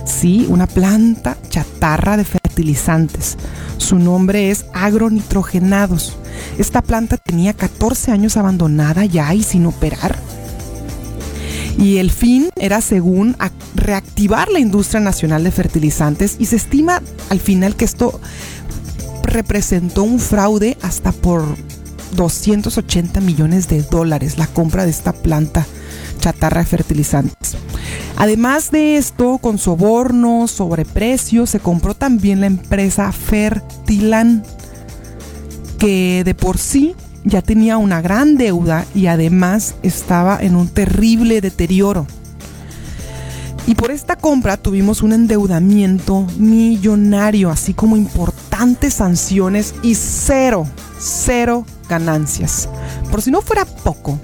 sí, 0.05 0.45
una 0.49 0.67
planta 0.67 1.37
chatarra 1.49 2.17
de 2.17 2.23
fertilizantes. 2.23 3.37
Su 3.77 3.99
nombre 3.99 4.49
es 4.49 4.65
Agronitrogenados. 4.73 6.17
Esta 6.57 6.81
planta 6.81 7.17
tenía 7.17 7.53
14 7.53 8.11
años 8.11 8.37
abandonada 8.37 9.05
ya 9.05 9.33
y 9.33 9.43
sin 9.43 9.65
operar. 9.65 10.17
Y 11.77 11.97
el 11.97 12.11
fin 12.11 12.49
era, 12.55 12.81
según, 12.81 13.35
reactivar 13.75 14.49
la 14.49 14.59
industria 14.59 14.99
nacional 14.99 15.43
de 15.43 15.51
fertilizantes 15.51 16.35
y 16.39 16.45
se 16.45 16.55
estima 16.55 17.01
al 17.29 17.39
final 17.39 17.75
que 17.75 17.85
esto 17.85 18.21
representó 19.24 20.03
un 20.03 20.20
fraude 20.20 20.77
hasta 20.82 21.12
por 21.12 21.44
280 22.15 23.22
millones 23.22 23.68
de 23.68 23.82
dólares 23.82 24.38
la 24.38 24.48
compra 24.48 24.86
de 24.86 24.92
esta 24.92 25.13
planta 25.13 25.65
chatarra 26.20 26.62
de 26.62 26.68
fertilizantes. 26.68 27.58
Además 28.15 28.72
de 28.72 28.98
esto, 28.98 29.39
con 29.39 29.58
sobornos, 29.58 30.51
sobreprecios, 30.51 31.50
se 31.50 31.60
compró 31.60 31.96
también 31.96 32.42
la 32.42 32.48
empresa 32.48 33.12
Fertilan, 33.12 34.44
que 35.80 36.24
de 36.24 36.36
por 36.36 36.58
sí 36.58 36.96
ya 37.25 37.42
tenía 37.42 37.77
una 37.77 38.01
gran 38.01 38.38
deuda 38.38 38.86
y 38.94 39.08
además 39.08 39.75
estaba 39.82 40.38
en 40.39 40.56
un 40.56 40.68
terrible 40.68 41.42
deterioro. 41.42 42.08
Y 43.65 43.75
por 43.75 43.91
esta 43.91 44.17
compra 44.17 44.58
tuvimos 44.58 45.01
un 45.01 45.13
endeudamiento 45.13 46.27
millonario, 46.38 47.50
así 47.50 47.74
como 47.74 47.96
importantes 47.96 48.96
sanciones 48.96 49.74
y 49.82 49.96
cero, 49.96 50.67
cero 51.00 51.65
ganancias. 51.88 52.67
Por 53.10 53.22
si 53.22 53.32
no 53.32 53.41
fuera 53.41 53.63
poco, 53.65 54.20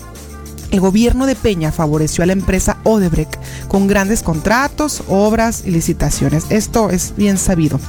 el 0.72 0.81
gobierno 0.81 1.25
de 1.25 1.36
Peña 1.36 1.72
favoreció 1.72 2.24
a 2.24 2.27
la 2.27 2.34
empresa 2.34 2.77
Odebrecht 2.84 3.38
con 3.69 3.88
grandes 3.88 4.24
contratos, 4.24 5.03
obras 5.08 5.63
y 5.65 5.72
licitaciones. 5.72 6.46
Esto 6.50 6.89
es 6.89 7.13
bien 7.15 7.38
sabido. 7.38 7.79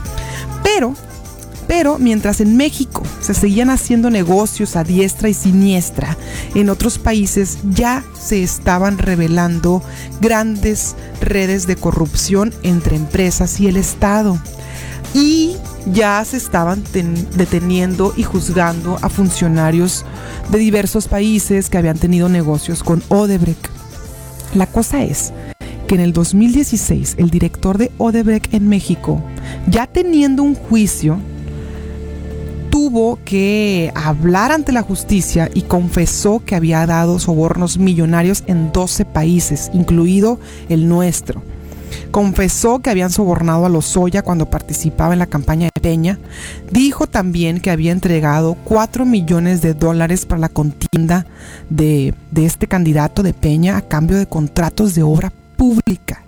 Pero, 0.63 0.95
pero 1.71 2.01
mientras 2.01 2.41
en 2.41 2.57
México 2.57 3.05
se 3.21 3.33
seguían 3.33 3.71
haciendo 3.71 4.11
negocios 4.11 4.75
a 4.75 4.83
diestra 4.83 5.29
y 5.29 5.35
siniestra, 5.35 6.17
en 6.57 6.69
otros 6.69 6.99
países 6.99 7.59
ya 7.63 8.03
se 8.21 8.43
estaban 8.43 8.99
revelando 8.99 9.81
grandes 10.21 10.97
redes 11.21 11.69
de 11.69 11.77
corrupción 11.77 12.53
entre 12.65 12.97
empresas 12.97 13.61
y 13.61 13.69
el 13.69 13.77
Estado. 13.77 14.37
Y 15.15 15.55
ya 15.87 16.25
se 16.25 16.39
estaban 16.39 16.83
deteniendo 17.37 18.15
y 18.17 18.25
juzgando 18.25 18.99
a 19.01 19.09
funcionarios 19.09 20.05
de 20.51 20.59
diversos 20.59 21.07
países 21.07 21.71
que 21.71 21.79
habían 21.79 21.99
tenido 21.99 22.29
negocios 22.29 22.83
con 22.83 23.01
Odebrecht. 23.11 23.69
La 24.55 24.67
cosa 24.67 25.05
es 25.05 25.33
que 25.87 25.95
en 25.95 26.01
el 26.01 26.13
2016 26.13 27.15
el 27.19 27.31
director 27.31 27.79
de 27.79 27.93
Odebrecht 27.97 28.55
en 28.55 28.69
México, 28.69 29.23
ya 29.69 29.87
teniendo 29.87 30.43
un 30.43 30.57
juicio, 30.57 31.21
tuvo 32.91 33.21
que 33.25 33.93
hablar 33.95 34.51
ante 34.51 34.73
la 34.73 34.83
justicia 34.83 35.49
y 35.55 35.63
confesó 35.63 36.43
que 36.45 36.57
había 36.57 36.85
dado 36.87 37.21
sobornos 37.21 37.79
millonarios 37.79 38.43
en 38.49 38.73
12 38.73 39.05
países, 39.05 39.71
incluido 39.73 40.41
el 40.69 40.89
nuestro. 40.89 41.41
Confesó 42.11 42.81
que 42.81 42.91
habían 42.91 43.11
sobornado 43.11 43.65
a 43.65 43.69
Lozoya 43.69 44.23
cuando 44.23 44.51
participaba 44.51 45.13
en 45.13 45.21
la 45.21 45.29
campaña 45.29 45.69
de 45.73 45.81
Peña. 45.81 46.19
Dijo 46.73 47.07
también 47.07 47.61
que 47.61 47.71
había 47.71 47.93
entregado 47.93 48.57
4 48.65 49.07
millones 49.07 49.63
de 49.63 49.75
dólares 49.75 50.27
para 50.27 50.41
la 50.41 50.49
contienda 50.49 51.27
de, 51.69 52.13
de 52.33 52.45
este 52.45 52.67
candidato 52.67 53.23
de 53.23 53.35
Peña 53.35 53.77
a 53.77 53.83
cambio 53.83 54.19
de 54.19 54.27
contratos 54.27 54.97
de 54.97 55.05
obra 55.05 55.33
pública. 55.57 56.20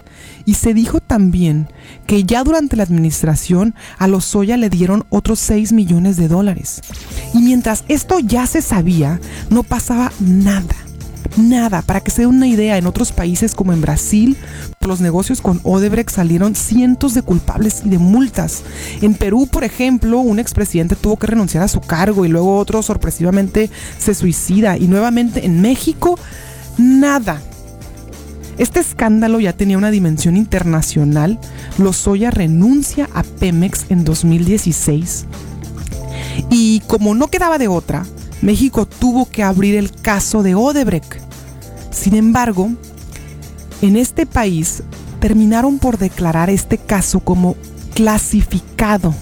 Y 0.45 0.55
se 0.55 0.75
dijo 0.75 1.01
también 1.01 1.69
que 2.07 2.25
ya 2.25 2.45
durante 2.45 2.77
la 2.77 2.83
administración 2.83 3.75
a 3.99 4.09
Lozoya 4.09 4.57
le 4.57 4.71
dieron 4.71 5.05
otros 5.11 5.39
6 5.41 5.73
millones 5.73 6.17
de 6.17 6.29
dólares. 6.29 6.81
Y 7.35 7.39
mientras 7.39 7.85
esto 7.89 8.19
ya 8.19 8.47
se 8.47 8.63
sabía, 8.63 9.21
no 9.51 9.63
pasaba 9.63 10.13
nada 10.21 10.77
nada. 11.37 11.83
Para 11.83 12.01
que 12.01 12.11
se 12.11 12.23
den 12.23 12.31
una 12.31 12.47
idea, 12.47 12.77
en 12.77 12.87
otros 12.87 13.13
países 13.13 13.55
como 13.55 13.73
en 13.73 13.81
Brasil, 13.81 14.37
los 14.81 15.01
negocios 15.01 15.41
con 15.41 15.61
Odebrecht 15.63 16.11
salieron 16.11 16.55
cientos 16.55 17.15
de 17.15 17.23
culpables 17.23 17.83
y 17.85 17.91
de 17.91 17.99
multas. 17.99 18.63
En 19.01 19.15
Perú, 19.15 19.49
por 19.51 19.65
ejemplo, 19.65 20.21
un 20.21 20.39
expresidente 20.39 20.97
tuvo 20.97 21.17
que 21.17 21.27
renunciar 21.27 21.63
a 21.63 21.69
su 21.69 21.81
cargo 21.81 22.25
y 22.25 22.29
luego 22.29 22.59
otro 22.59 22.83
sorpresivamente 22.83 23.71
se 23.99 24.15
suicida. 24.15 24.77
Y 24.77 24.89
nuevamente 24.89 25.47
en 25.47 25.61
México, 25.61 26.19
nada. 26.79 27.41
Este 28.63 28.79
escándalo 28.79 29.41
ya 29.41 29.55
tenía 29.55 29.77
una 29.77 29.91
dimensión 29.91 30.37
internacional. 30.37 31.37
Lozoya 31.79 32.31
renuncia 32.31 33.09
a 33.13 33.25
Pemex 33.25 33.87
en 33.89 34.05
2016. 34.05 35.27
Y 36.49 36.79
como 36.87 37.17
no 37.17 37.27
quedaba 37.27 37.59
de 37.59 37.67
otra, 37.67 38.07
México 38.41 38.87
tuvo 38.87 39.29
que 39.29 39.43
abrir 39.43 39.75
el 39.75 39.91
caso 39.91 40.45
de 40.45 40.55
Odebrecht. 40.55 41.15
Sin 41.91 42.15
embargo, 42.15 42.71
en 43.81 43.97
este 43.97 44.27
país 44.27 44.85
terminaron 45.19 45.81
por 45.81 45.99
declarar 45.99 46.49
este 46.49 46.79
caso 46.79 47.19
como 47.19 47.57
clasificado. 47.95 49.13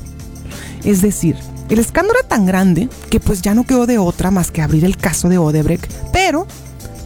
Es 0.84 1.00
decir, 1.00 1.34
el 1.70 1.78
escándalo 1.78 2.18
era 2.18 2.28
tan 2.28 2.44
grande 2.44 2.90
que 3.08 3.20
pues 3.20 3.40
ya 3.40 3.54
no 3.54 3.64
quedó 3.64 3.86
de 3.86 3.96
otra 3.96 4.30
más 4.30 4.50
que 4.50 4.60
abrir 4.60 4.84
el 4.84 4.98
caso 4.98 5.30
de 5.30 5.38
Odebrecht, 5.38 5.90
pero, 6.12 6.46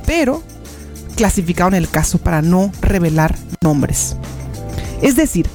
pero, 0.05 0.43
clasificaron 1.14 1.75
el 1.75 1.88
caso 1.88 2.18
para 2.18 2.42
no 2.42 2.71
revelar 2.80 3.37
nombres. 3.62 4.16
Es 5.02 5.16
decir, 5.16 5.47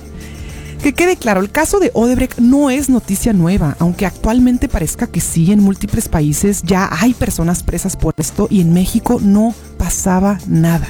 que 0.82 0.94
quede 0.94 1.18
claro, 1.18 1.42
el 1.42 1.52
caso 1.52 1.80
de 1.80 1.92
Odebrecht 1.94 2.40
no 2.40 2.70
es 2.70 2.90
noticia 2.90 3.34
nueva, 3.34 3.76
aunque 3.80 4.06
actualmente 4.06 4.70
parezca 4.70 5.08
que 5.08 5.20
sí, 5.20 5.52
en 5.52 5.62
múltiples 5.62 6.08
países 6.08 6.62
ya 6.64 6.90
hay 6.92 7.14
personas 7.14 7.64
presas 7.64 7.98
por 7.98 8.14
esto 8.18 8.48
y 8.50 8.62
en 8.62 8.74
México 8.74 9.20
no 9.22 9.54
pasaba 9.78 10.40
nada. 10.48 10.88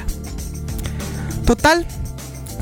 Total, 1.46 1.88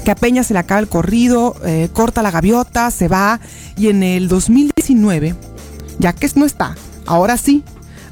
que 0.06 0.12
a 0.12 0.16
Peña 0.16 0.44
se 0.44 0.54
le 0.54 0.60
acaba 0.60 0.80
el 0.80 0.88
corrido, 0.88 1.58
eh, 1.66 1.90
corta 1.92 2.22
la 2.22 2.32
gaviota, 2.32 2.90
se 2.92 3.10
va 3.10 3.42
y 3.76 3.90
en 3.90 4.04
el 4.04 4.30
2019, 4.30 5.36
ya 6.00 6.14
que 6.14 6.30
no 6.36 6.46
está, 6.46 6.78
ahora 7.06 7.36
sí, 7.36 7.64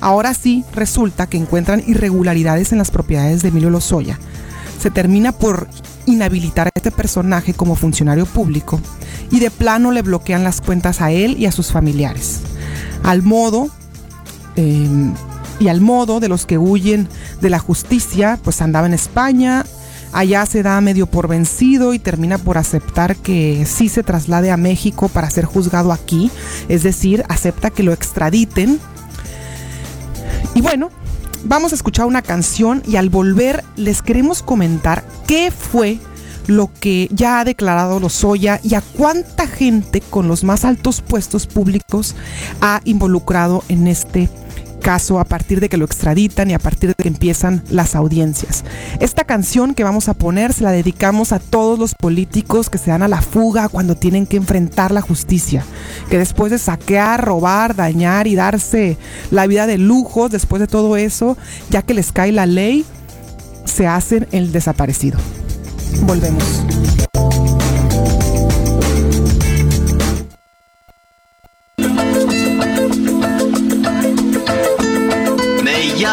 ahora 0.05 0.35
sí 0.35 0.63
resulta 0.75 1.25
que 1.25 1.37
encuentran 1.37 1.81
irregularidades 1.87 2.71
en 2.71 2.77
las 2.77 2.91
propiedades 2.91 3.41
de 3.41 3.47
Emilio 3.47 3.71
Lozoya. 3.71 4.19
Se 4.79 4.91
termina 4.91 5.31
por 5.31 5.67
inhabilitar 6.05 6.67
a 6.67 6.71
este 6.75 6.91
personaje 6.91 7.55
como 7.55 7.75
funcionario 7.75 8.27
público 8.27 8.79
y 9.31 9.39
de 9.39 9.49
plano 9.49 9.91
le 9.91 10.03
bloquean 10.03 10.43
las 10.43 10.61
cuentas 10.61 11.01
a 11.01 11.11
él 11.11 11.37
y 11.39 11.47
a 11.47 11.51
sus 11.51 11.71
familiares. 11.71 12.41
Al 13.01 13.23
modo 13.23 13.71
em, 14.55 15.11
y 15.59 15.69
al 15.69 15.81
modo 15.81 16.19
de 16.19 16.29
los 16.29 16.45
que 16.45 16.59
huyen 16.59 17.09
de 17.41 17.49
la 17.49 17.57
justicia, 17.57 18.37
pues 18.43 18.61
andaba 18.61 18.85
en 18.85 18.93
España, 18.93 19.65
allá 20.13 20.45
se 20.45 20.61
da 20.61 20.79
medio 20.81 21.07
por 21.07 21.27
vencido 21.27 21.95
y 21.95 21.99
termina 21.99 22.37
por 22.37 22.59
aceptar 22.59 23.15
que 23.15 23.65
sí 23.65 23.89
se 23.89 24.03
traslade 24.03 24.51
a 24.51 24.57
México 24.57 25.09
para 25.09 25.31
ser 25.31 25.45
juzgado 25.45 25.91
aquí, 25.91 26.29
es 26.69 26.83
decir, 26.83 27.23
acepta 27.27 27.71
que 27.71 27.81
lo 27.81 27.91
extraditen. 27.91 28.79
Y 30.55 30.61
bueno, 30.61 30.89
vamos 31.43 31.73
a 31.73 31.75
escuchar 31.75 32.05
una 32.07 32.21
canción 32.21 32.81
y 32.87 32.95
al 32.95 33.09
volver 33.09 33.63
les 33.75 34.01
queremos 34.01 34.41
comentar 34.41 35.05
qué 35.27 35.51
fue 35.51 35.99
lo 36.47 36.71
que 36.79 37.09
ya 37.11 37.39
ha 37.39 37.43
declarado 37.43 37.99
Lozoya 37.99 38.61
y 38.63 38.75
a 38.75 38.81
cuánta 38.81 39.47
gente 39.47 40.01
con 40.01 40.27
los 40.27 40.43
más 40.43 40.63
altos 40.63 41.01
puestos 41.01 41.45
públicos 41.45 42.15
ha 42.61 42.81
involucrado 42.85 43.63
en 43.67 43.87
este 43.87 44.29
caso 44.85 45.19
a 45.19 45.25
partir 45.25 45.59
de 45.61 45.67
que 45.67 45.77
lo 45.77 45.85
extraditan 45.85 46.51
y 46.51 46.53
a 46.53 46.59
partir 46.59 46.89
de 46.89 46.93
que 46.93 47.07
empiezan 47.07 47.63
las 47.71 47.95
audiencias. 47.95 48.63
Esta 48.99 49.23
canción 49.23 49.73
que 49.73 49.83
vamos 49.83 50.09
a 50.09 50.13
poner 50.13 50.53
se 50.53 50.63
la 50.63 50.71
dedicamos 50.71 51.31
a 51.31 51.39
todos 51.39 51.79
los 51.79 51.95
políticos 51.95 52.69
que 52.69 52.77
se 52.77 52.91
dan 52.91 53.01
a 53.01 53.07
la 53.07 53.23
fuga 53.23 53.67
cuando 53.67 53.95
tienen 53.95 54.27
que 54.27 54.37
enfrentar 54.37 54.91
la 54.91 55.01
justicia, 55.01 55.65
que 56.11 56.19
después 56.19 56.51
de 56.51 56.59
saquear, 56.59 57.25
robar, 57.25 57.75
dañar 57.75 58.27
y 58.27 58.35
darse 58.35 58.99
la 59.31 59.47
vida 59.47 59.65
de 59.65 59.79
lujos, 59.79 60.29
después 60.29 60.59
de 60.59 60.67
todo 60.67 60.97
eso, 60.97 61.35
ya 61.71 61.81
que 61.81 61.95
les 61.95 62.11
cae 62.11 62.31
la 62.31 62.45
ley, 62.45 62.85
se 63.65 63.87
hacen 63.87 64.27
el 64.31 64.51
desaparecido. 64.51 65.17
Volvemos. 66.03 66.63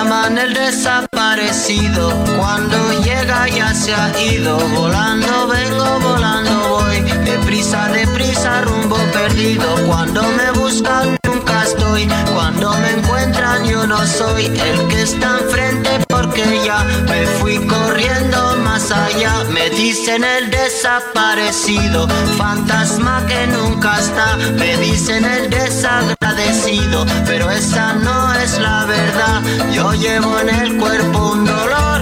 Llaman 0.02 0.36
el 0.36 0.52
desaparecido, 0.52 2.10
cuando 2.36 2.76
llega 3.02 3.48
ya 3.48 3.72
se 3.72 3.94
ha 3.94 4.10
ido, 4.20 4.58
volando 4.70 5.46
vengo, 5.46 6.00
volando 6.00 6.68
voy, 6.70 7.00
deprisa, 7.24 7.88
deprisa, 7.88 8.62
rumbo 8.62 8.96
perdido, 9.12 9.68
cuando 9.86 10.22
me 10.22 10.50
buscan 10.58 11.16
nunca 11.24 11.62
estoy, 11.62 12.08
cuando 12.34 12.72
me 12.78 12.90
encuentran 12.90 13.64
yo 13.64 13.86
no 13.86 14.04
soy 14.04 14.46
el 14.46 14.88
que 14.88 15.02
está 15.02 15.38
enfrente 15.38 15.90
porque 16.08 16.42
ya 16.64 16.82
me 17.08 17.24
fui 17.38 17.58
corriendo 17.66 18.51
más 18.72 18.90
allá, 18.90 19.44
me 19.50 19.68
dicen 19.68 20.24
el 20.24 20.50
desaparecido, 20.50 22.08
fantasma 22.38 23.22
que 23.26 23.46
nunca 23.48 23.98
está, 23.98 24.38
me 24.58 24.78
dicen 24.78 25.26
el 25.26 25.50
desagradecido, 25.50 27.04
pero 27.26 27.50
esa 27.50 27.92
no 27.92 28.32
es 28.32 28.58
la 28.58 28.86
verdad, 28.86 29.42
yo 29.74 29.92
llevo 29.92 30.38
en 30.38 30.48
el 30.48 30.78
cuerpo 30.78 31.32
un 31.32 31.44
dolor 31.44 32.01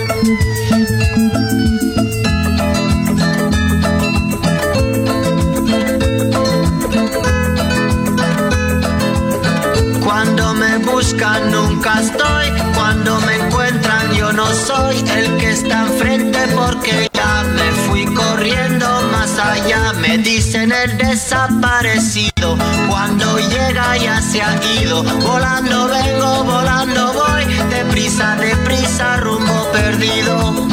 Volando 25.03 25.87
vengo, 25.87 26.43
volando 26.43 27.13
voy, 27.13 27.45
deprisa, 27.69 28.35
deprisa, 28.35 29.17
rumbo 29.17 29.71
perdido, 29.71 30.67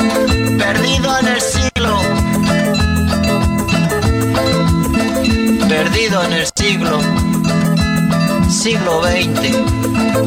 perdido 0.58 1.18
en 1.18 1.28
el 1.28 1.40
siglo, 1.40 2.00
perdido 5.68 6.24
en 6.24 6.32
el 6.32 6.46
siglo 6.56 7.28
siglo 8.68 9.02
XX. 9.02 9.56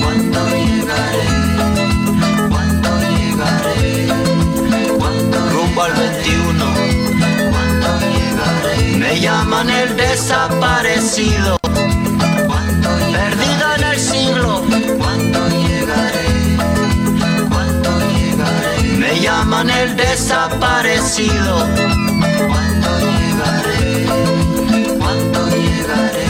¿Cuándo 0.01 0.39
llegaré? 0.49 1.25
¿Cuándo 2.49 2.89
llegaré? 2.99 4.07
¿Cuándo 4.97 5.49
rumbo 5.49 5.83
al 5.83 5.93
21? 5.93 6.65
¿Cuándo 7.51 7.99
llegaré? 7.99 8.97
Me 8.97 9.19
llaman 9.19 9.69
el 9.69 9.97
desaparecido. 9.97 11.60
Desaparecido. 20.31 21.57
¿Cuándo 22.47 22.89
llegaré? 22.99 24.05
¿Cuándo 24.97 25.39
llegaré? 25.49 26.27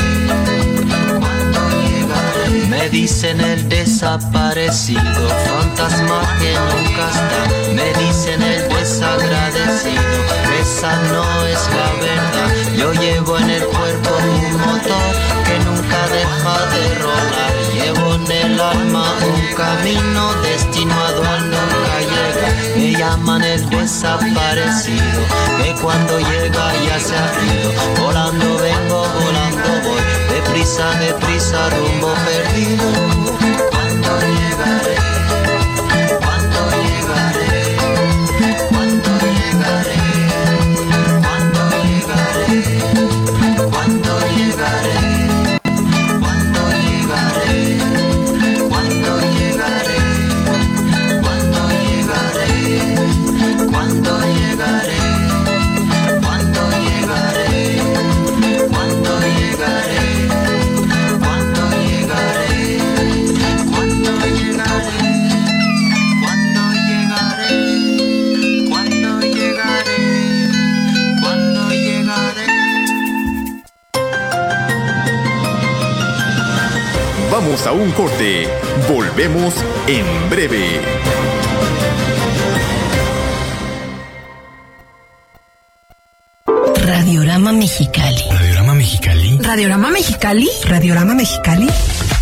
Me 2.67 2.89
dicen 2.89 3.39
el 3.41 3.69
desaparecido, 3.69 5.29
fantasma 5.45 6.19
que 6.39 6.51
nunca 6.53 7.05
está. 7.11 7.41
Me 7.75 7.93
dicen 8.03 8.41
el 8.41 8.67
desagradecido, 8.69 10.17
esa 10.61 10.95
no 11.13 11.45
es 11.45 11.61
la 11.77 11.89
verdad. 12.01 12.49
Yo 12.75 12.93
llevo 12.93 13.37
en 13.37 13.49
el 13.51 13.63
cuerpo 13.65 14.09
un 14.17 14.51
motor 14.61 15.13
que 15.45 15.59
nunca 15.59 15.99
deja 16.17 16.55
de 16.73 16.83
rolar. 17.03 17.53
Llevo 17.71 18.15
en 18.15 18.31
el 18.31 18.59
alma 18.59 19.05
un 19.27 19.55
camino 19.55 20.33
destinado 20.41 20.80
llaman 23.11 23.43
el 23.43 23.69
desaparecido, 23.69 25.21
que 25.61 25.73
cuando 25.81 26.19
llega 26.19 26.73
ya 26.87 26.99
se 26.99 27.15
ha 27.15 27.31
ido. 27.43 28.03
Volando 28.03 28.57
vengo, 28.57 29.05
volando 29.19 29.69
voy. 29.83 30.01
Deprisa, 30.33 30.91
deprisa, 30.99 31.69
rumbo 31.69 32.13
perdido. 32.25 32.85
¿Cuándo 33.71 34.19
llegaré? 34.19 35.10
Vamos 77.43 77.65
a 77.65 77.71
un 77.71 77.89
corte. 77.93 78.47
Volvemos 78.87 79.55
en 79.87 80.05
breve. 80.29 80.79
Radiorama 86.85 87.51
Mexicali. 87.51 88.21
Radiorama 88.29 88.75
Mexicali. 88.75 89.39
Radiorama 89.39 89.89
Mexicali. 89.89 90.47
Radiorama 90.65 91.15
Mexicali. 91.15 91.67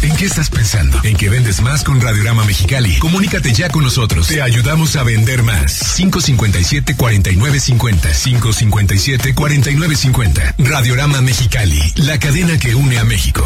¿En 0.04 0.16
qué 0.16 0.24
estás 0.24 0.50
pensando? 0.50 0.98
¿En 1.04 1.18
que 1.18 1.28
vendes 1.28 1.62
más 1.62 1.84
con 1.84 2.00
Radiorama 2.00 2.46
Mexicali? 2.46 2.98
Comunícate 3.00 3.52
ya 3.52 3.68
con 3.68 3.84
nosotros. 3.84 4.30
Te 4.30 4.42
ayudamos 4.42 4.96
a 4.96 5.04
vender 5.04 5.44
más. 5.44 6.00
557-4950. 6.00 8.14
557-4950. 9.34 10.56
Radiorama 10.60 11.20
Mexicali. 11.20 11.92
La 11.98 12.18
cadena 12.20 12.58
que 12.58 12.74
une 12.74 13.00
a 13.00 13.04
México. 13.04 13.46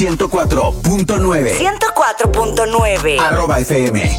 104.9 0.00 1.58
104.9 1.58 3.20
arroba 3.20 3.58
FM. 3.60 4.10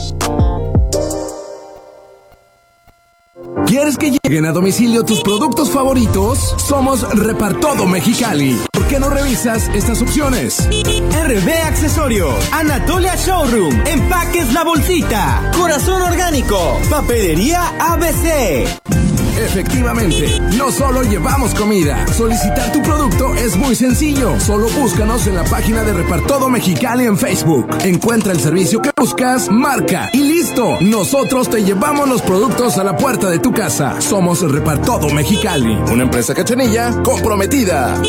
¿Quieres 3.66 3.98
que 3.98 4.12
lleguen 4.12 4.46
a 4.46 4.52
domicilio 4.52 5.04
tus 5.04 5.22
productos 5.22 5.72
favoritos? 5.72 6.56
Somos 6.68 7.02
Repartodo 7.18 7.88
Mexicali. 7.88 8.62
¿Por 8.72 8.86
qué 8.86 9.00
no 9.00 9.10
revisas 9.10 9.70
estas 9.74 10.04
opciones? 10.04 10.68
RB 10.70 11.50
Accesorios, 11.66 12.36
Anatolia 12.52 13.16
Showroom, 13.16 13.82
Empaques 13.88 14.54
La 14.54 14.64
Bolsita, 14.64 15.52
Corazón 15.58 16.04
Orgánico, 16.04 16.80
Papelería 16.92 17.74
ABC. 17.80 19.01
Efectivamente, 19.44 20.40
no 20.56 20.72
solo 20.72 21.02
llevamos 21.02 21.56
comida. 21.56 22.06
Solicitar 22.14 22.72
tu 22.72 22.82
producto 22.84 23.34
es 23.34 23.56
muy 23.58 23.76
sencillo. 23.76 24.40
Solo 24.40 24.70
búscanos 24.70 25.26
en 25.26 25.36
la 25.36 25.44
página 25.44 25.84
de 25.84 25.94
Repartodo 25.94 26.48
Mexicali 26.48 27.06
en 27.06 27.18
Facebook. 27.18 27.68
Encuentra 27.84 28.34
el 28.34 28.40
servicio 28.40 28.82
que 28.82 28.92
buscas, 28.96 29.50
marca 29.50 30.10
y 30.14 30.20
listo. 30.20 30.78
Nosotros 30.82 31.50
te 31.50 31.64
llevamos 31.64 32.08
los 32.08 32.22
productos 32.22 32.78
a 32.78 32.84
la 32.84 32.96
puerta 32.96 33.32
de 33.32 33.40
tu 33.40 33.52
casa. 33.52 34.00
Somos 34.00 34.42
Repartodo 34.42 35.10
Mexicali, 35.10 35.76
una 35.92 36.04
empresa 36.04 36.36
cachanilla 36.36 37.02
comprometida. 37.02 38.00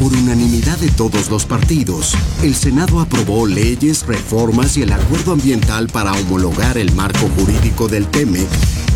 Por 0.00 0.14
unanimidad 0.14 0.78
de 0.78 0.88
todos 0.88 1.30
los 1.30 1.44
partidos, 1.44 2.14
el 2.42 2.54
Senado 2.54 3.00
aprobó 3.00 3.46
leyes, 3.46 4.06
reformas 4.06 4.78
y 4.78 4.82
el 4.82 4.92
acuerdo 4.92 5.32
ambiental 5.32 5.88
para 5.88 6.12
homologar 6.12 6.78
el 6.78 6.90
marco 6.94 7.28
jurídico 7.36 7.86
del 7.86 8.06
TEMEC 8.06 8.48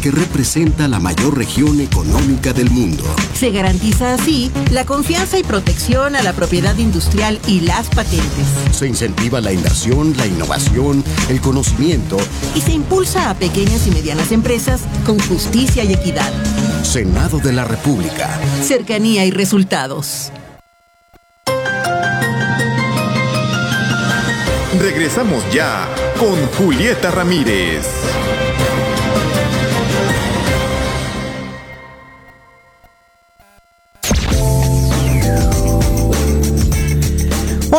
que 0.05 0.11
representa 0.11 0.87
la 0.87 1.01
mayor 1.01 1.35
región 1.35 1.81
económica 1.81 2.53
del 2.53 2.69
mundo. 2.69 3.05
Se 3.33 3.51
garantiza 3.51 4.13
así 4.13 4.53
la 4.71 4.85
confianza 4.85 5.39
y 5.39 5.43
protección 5.43 6.15
a 6.15 6.23
la 6.23 6.35
propiedad 6.35 6.77
industrial 6.77 7.41
y 7.47 7.61
las 7.61 7.89
patentes. 7.89 8.47
Se 8.71 8.87
incentiva 8.87 9.41
la 9.41 9.55
inversión, 9.55 10.15
la 10.19 10.27
innovación, 10.27 11.03
el 11.31 11.41
conocimiento 11.41 12.19
y 12.55 12.61
se 12.61 12.73
impulsa 12.73 13.31
a 13.31 13.35
pequeñas 13.35 13.87
y 13.87 13.93
medianas 13.93 14.31
empresas 14.31 14.83
con 15.07 15.19
justicia 15.21 15.85
y 15.85 15.95
equidad. 15.95 16.31
Senado 16.83 17.39
de 17.39 17.55
la 17.55 17.65
República. 17.65 18.39
Cercanía 18.63 19.25
y 19.25 19.31
resultados. 19.31 20.31
Regresamos 24.79 25.43
ya 25.51 25.89
con 26.19 26.37
Julieta 26.59 27.11
Ramírez. 27.11 27.87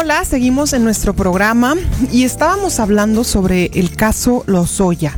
Hola, 0.06 0.24
seguimos 0.24 0.74
en 0.74 0.84
nuestro 0.84 1.16
programa 1.16 1.74
y 2.12 2.26
estábamos 2.26 2.80
hablando 2.80 3.24
sobre 3.24 3.72
el 3.74 3.96
caso 3.96 4.44
Lozoya. 4.46 5.18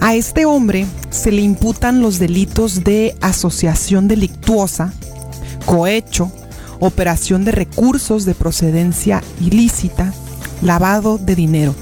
A 0.00 0.14
este 0.14 0.46
hombre 0.46 0.86
se 1.10 1.32
le 1.32 1.42
imputan 1.42 2.00
los 2.00 2.20
delitos 2.20 2.84
de 2.84 3.16
asociación 3.20 4.06
delictuosa, 4.06 4.92
cohecho, 5.66 6.30
operación 6.78 7.44
de 7.44 7.50
recursos 7.50 8.24
de 8.24 8.36
procedencia 8.36 9.20
ilícita, 9.40 10.14
lavado 10.62 11.18
de 11.18 11.34
dinero. 11.34 11.74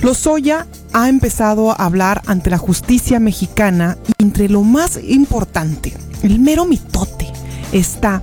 Lozoya 0.00 0.66
ha 0.94 1.10
empezado 1.10 1.72
a 1.72 1.84
hablar 1.84 2.22
ante 2.24 2.48
la 2.48 2.56
justicia 2.56 3.20
mexicana 3.20 3.98
y 4.18 4.22
entre 4.22 4.48
lo 4.48 4.62
más 4.62 4.98
importante, 5.06 5.92
el 6.22 6.38
mero 6.38 6.64
mitote, 6.64 7.30
está 7.70 8.22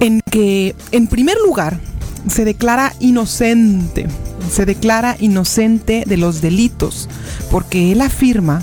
en 0.00 0.20
que, 0.30 0.76
en 0.90 1.06
primer 1.06 1.38
lugar, 1.38 1.80
se 2.28 2.44
declara 2.44 2.94
inocente, 3.00 4.06
se 4.50 4.66
declara 4.66 5.16
inocente 5.18 6.04
de 6.06 6.16
los 6.16 6.40
delitos, 6.40 7.08
porque 7.50 7.92
él 7.92 8.00
afirma 8.00 8.62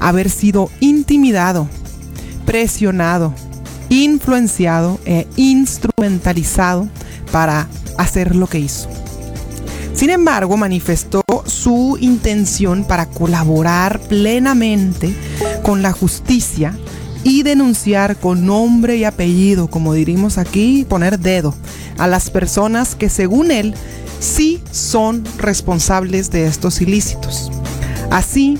haber 0.00 0.30
sido 0.30 0.70
intimidado, 0.80 1.68
presionado, 2.44 3.34
influenciado 3.88 5.00
e 5.04 5.26
instrumentalizado 5.36 6.88
para 7.32 7.68
hacer 7.96 8.36
lo 8.36 8.46
que 8.46 8.60
hizo. 8.60 8.88
Sin 9.94 10.10
embargo, 10.10 10.56
manifestó 10.56 11.22
su 11.44 11.98
intención 12.00 12.84
para 12.84 13.06
colaborar 13.06 13.98
plenamente 14.00 15.12
con 15.62 15.82
la 15.82 15.90
justicia 15.92 16.78
y 17.28 17.42
denunciar 17.42 18.16
con 18.16 18.46
nombre 18.46 18.96
y 18.96 19.04
apellido, 19.04 19.68
como 19.68 19.92
diríamos 19.92 20.38
aquí, 20.38 20.86
poner 20.88 21.18
dedo 21.18 21.54
a 21.98 22.06
las 22.06 22.30
personas 22.30 22.94
que 22.94 23.10
según 23.10 23.50
él 23.50 23.74
sí 24.18 24.62
son 24.70 25.22
responsables 25.36 26.30
de 26.30 26.46
estos 26.46 26.80
ilícitos. 26.80 27.52
Así, 28.10 28.58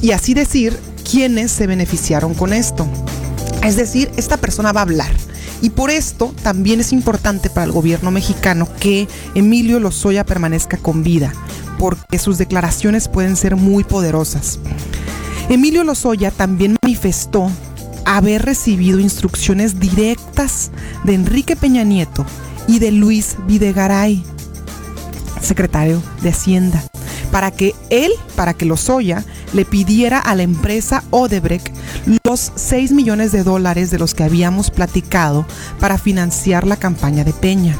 y 0.00 0.12
así 0.12 0.34
decir, 0.34 0.78
quiénes 1.10 1.50
se 1.50 1.66
beneficiaron 1.66 2.32
con 2.34 2.52
esto. 2.52 2.86
Es 3.64 3.74
decir, 3.74 4.08
esta 4.16 4.36
persona 4.36 4.70
va 4.70 4.82
a 4.82 4.84
hablar. 4.84 5.10
Y 5.60 5.70
por 5.70 5.90
esto 5.90 6.32
también 6.44 6.78
es 6.78 6.92
importante 6.92 7.50
para 7.50 7.64
el 7.64 7.72
gobierno 7.72 8.12
mexicano 8.12 8.68
que 8.78 9.08
Emilio 9.34 9.80
Lozoya 9.80 10.24
permanezca 10.24 10.76
con 10.76 11.02
vida, 11.02 11.32
porque 11.76 12.20
sus 12.20 12.38
declaraciones 12.38 13.08
pueden 13.08 13.34
ser 13.34 13.56
muy 13.56 13.82
poderosas. 13.82 14.60
Emilio 15.48 15.82
Lozoya 15.82 16.30
también 16.30 16.76
manifestó 16.80 17.50
haber 18.04 18.42
recibido 18.42 19.00
instrucciones 19.00 19.80
directas 19.80 20.70
de 21.04 21.14
Enrique 21.14 21.56
Peña 21.56 21.84
Nieto 21.84 22.24
y 22.66 22.78
de 22.78 22.92
Luis 22.92 23.36
Videgaray, 23.46 24.22
secretario 25.40 26.02
de 26.22 26.30
Hacienda, 26.30 26.82
para 27.30 27.50
que 27.50 27.74
él, 27.90 28.12
para 28.36 28.54
que 28.54 28.64
Lozoya, 28.64 29.24
le 29.52 29.64
pidiera 29.64 30.18
a 30.18 30.34
la 30.34 30.42
empresa 30.42 31.02
Odebrecht 31.10 31.74
los 32.24 32.52
6 32.54 32.92
millones 32.92 33.32
de 33.32 33.42
dólares 33.42 33.90
de 33.90 33.98
los 33.98 34.14
que 34.14 34.24
habíamos 34.24 34.70
platicado 34.70 35.46
para 35.78 35.98
financiar 35.98 36.66
la 36.66 36.76
campaña 36.76 37.24
de 37.24 37.32
Peña. 37.32 37.76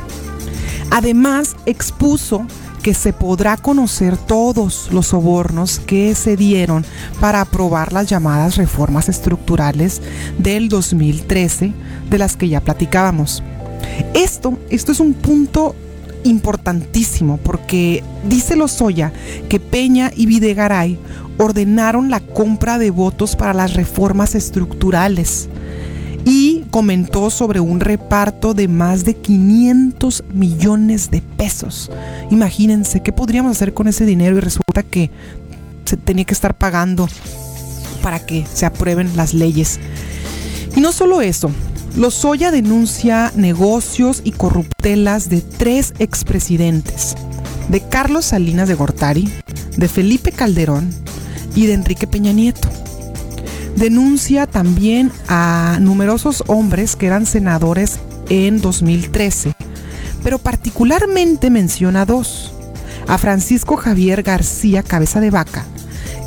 Además, 0.90 1.56
expuso 1.66 2.46
que 2.82 2.94
se 2.94 3.12
podrá 3.12 3.56
conocer 3.56 4.16
todos 4.16 4.88
los 4.90 5.08
sobornos 5.08 5.78
que 5.80 6.14
se 6.14 6.36
dieron 6.36 6.84
para 7.20 7.42
aprobar 7.42 7.92
las 7.92 8.08
llamadas 8.08 8.56
reformas 8.56 9.08
estructurales 9.08 10.00
del 10.38 10.68
2013 10.68 11.72
de 12.08 12.18
las 12.18 12.36
que 12.36 12.48
ya 12.48 12.60
platicábamos. 12.60 13.42
Esto, 14.14 14.58
esto 14.70 14.92
es 14.92 15.00
un 15.00 15.14
punto 15.14 15.74
importantísimo 16.24 17.38
porque 17.38 18.04
dice 18.28 18.56
Lozoya 18.56 19.12
que 19.48 19.60
Peña 19.60 20.10
y 20.14 20.26
Videgaray 20.26 20.98
ordenaron 21.38 22.10
la 22.10 22.20
compra 22.20 22.78
de 22.78 22.90
votos 22.90 23.36
para 23.36 23.54
las 23.54 23.74
reformas 23.74 24.34
estructurales 24.34 25.48
y 26.24 26.64
comentó 26.70 27.30
sobre 27.30 27.60
un 27.60 27.80
reparto 27.80 28.54
de 28.54 28.68
más 28.68 29.04
de 29.04 29.14
500 29.14 30.24
millones 30.32 31.10
de 31.10 31.22
pesos. 31.22 31.90
Imagínense 32.30 33.00
qué 33.00 33.12
podríamos 33.12 33.52
hacer 33.52 33.74
con 33.74 33.88
ese 33.88 34.04
dinero 34.04 34.36
y 34.36 34.40
resulta 34.40 34.82
que 34.82 35.10
se 35.84 35.96
tenía 35.96 36.24
que 36.24 36.34
estar 36.34 36.56
pagando 36.56 37.08
para 38.02 38.24
que 38.24 38.46
se 38.52 38.66
aprueben 38.66 39.16
las 39.16 39.34
leyes. 39.34 39.78
Y 40.76 40.80
no 40.80 40.92
solo 40.92 41.20
eso, 41.20 41.50
Lozoya 41.96 42.52
denuncia 42.52 43.32
negocios 43.34 44.20
y 44.22 44.30
corruptelas 44.30 45.28
de 45.28 45.40
tres 45.40 45.92
expresidentes, 45.98 47.16
de 47.68 47.80
Carlos 47.80 48.26
Salinas 48.26 48.68
de 48.68 48.74
Gortari, 48.74 49.28
de 49.76 49.88
Felipe 49.88 50.30
Calderón 50.30 50.90
y 51.56 51.66
de 51.66 51.72
Enrique 51.72 52.06
Peña 52.06 52.32
Nieto. 52.32 52.68
Denuncia 53.76 54.46
también 54.46 55.10
a 55.28 55.78
numerosos 55.80 56.44
hombres 56.46 56.96
que 56.96 57.06
eran 57.06 57.26
senadores 57.26 57.98
en 58.28 58.60
2013, 58.60 59.52
pero 60.22 60.38
particularmente 60.38 61.50
menciona 61.50 62.04
dos, 62.04 62.52
a 63.06 63.18
Francisco 63.18 63.76
Javier 63.76 64.22
García 64.22 64.82
Cabeza 64.82 65.20
de 65.20 65.30
Vaca, 65.30 65.64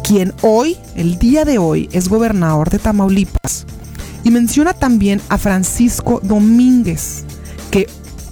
quien 0.03 0.33
hoy, 0.41 0.77
el 0.95 1.19
día 1.19 1.45
de 1.45 1.57
hoy, 1.57 1.89
es 1.91 2.09
gobernador 2.09 2.69
de 2.69 2.79
Tamaulipas, 2.79 3.65
y 4.23 4.31
menciona 4.31 4.73
también 4.73 5.21
a 5.29 5.37
Francisco 5.37 6.19
Domínguez, 6.23 7.25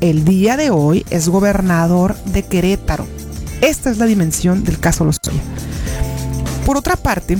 el 0.01 0.25
día 0.25 0.57
de 0.57 0.71
hoy 0.71 1.05
es 1.11 1.29
gobernador 1.29 2.15
de 2.25 2.41
Querétaro. 2.41 3.05
Esta 3.61 3.91
es 3.91 3.99
la 3.99 4.07
dimensión 4.07 4.63
del 4.63 4.79
caso 4.79 5.05
Lozoya. 5.05 5.39
Por 6.65 6.75
otra 6.75 6.95
parte, 6.95 7.37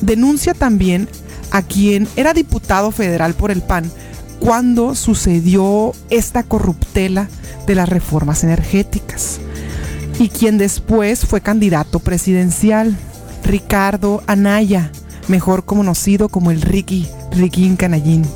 denuncia 0.00 0.54
también 0.54 1.08
a 1.50 1.62
quien 1.62 2.08
era 2.16 2.34
diputado 2.34 2.90
federal 2.90 3.34
por 3.34 3.50
el 3.50 3.62
PAN 3.62 3.90
cuando 4.40 4.94
sucedió 4.94 5.92
esta 6.10 6.42
corruptela 6.42 7.28
de 7.66 7.74
las 7.74 7.88
reformas 7.88 8.44
energéticas 8.44 9.40
y 10.18 10.28
quien 10.28 10.58
después 10.58 11.26
fue 11.26 11.40
candidato 11.40 12.00
presidencial, 12.00 12.96
Ricardo 13.44 14.22
Anaya, 14.26 14.90
mejor 15.28 15.64
conocido 15.64 16.28
como 16.28 16.50
el 16.50 16.60
Ricky, 16.60 17.08
Ricky 17.32 17.74
Canallín. 17.76 18.26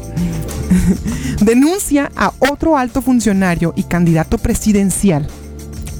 Denuncia 1.41 2.11
a 2.17 2.33
otro 2.39 2.77
alto 2.77 3.03
funcionario 3.03 3.73
y 3.77 3.83
candidato 3.85 4.39
presidencial, 4.39 5.27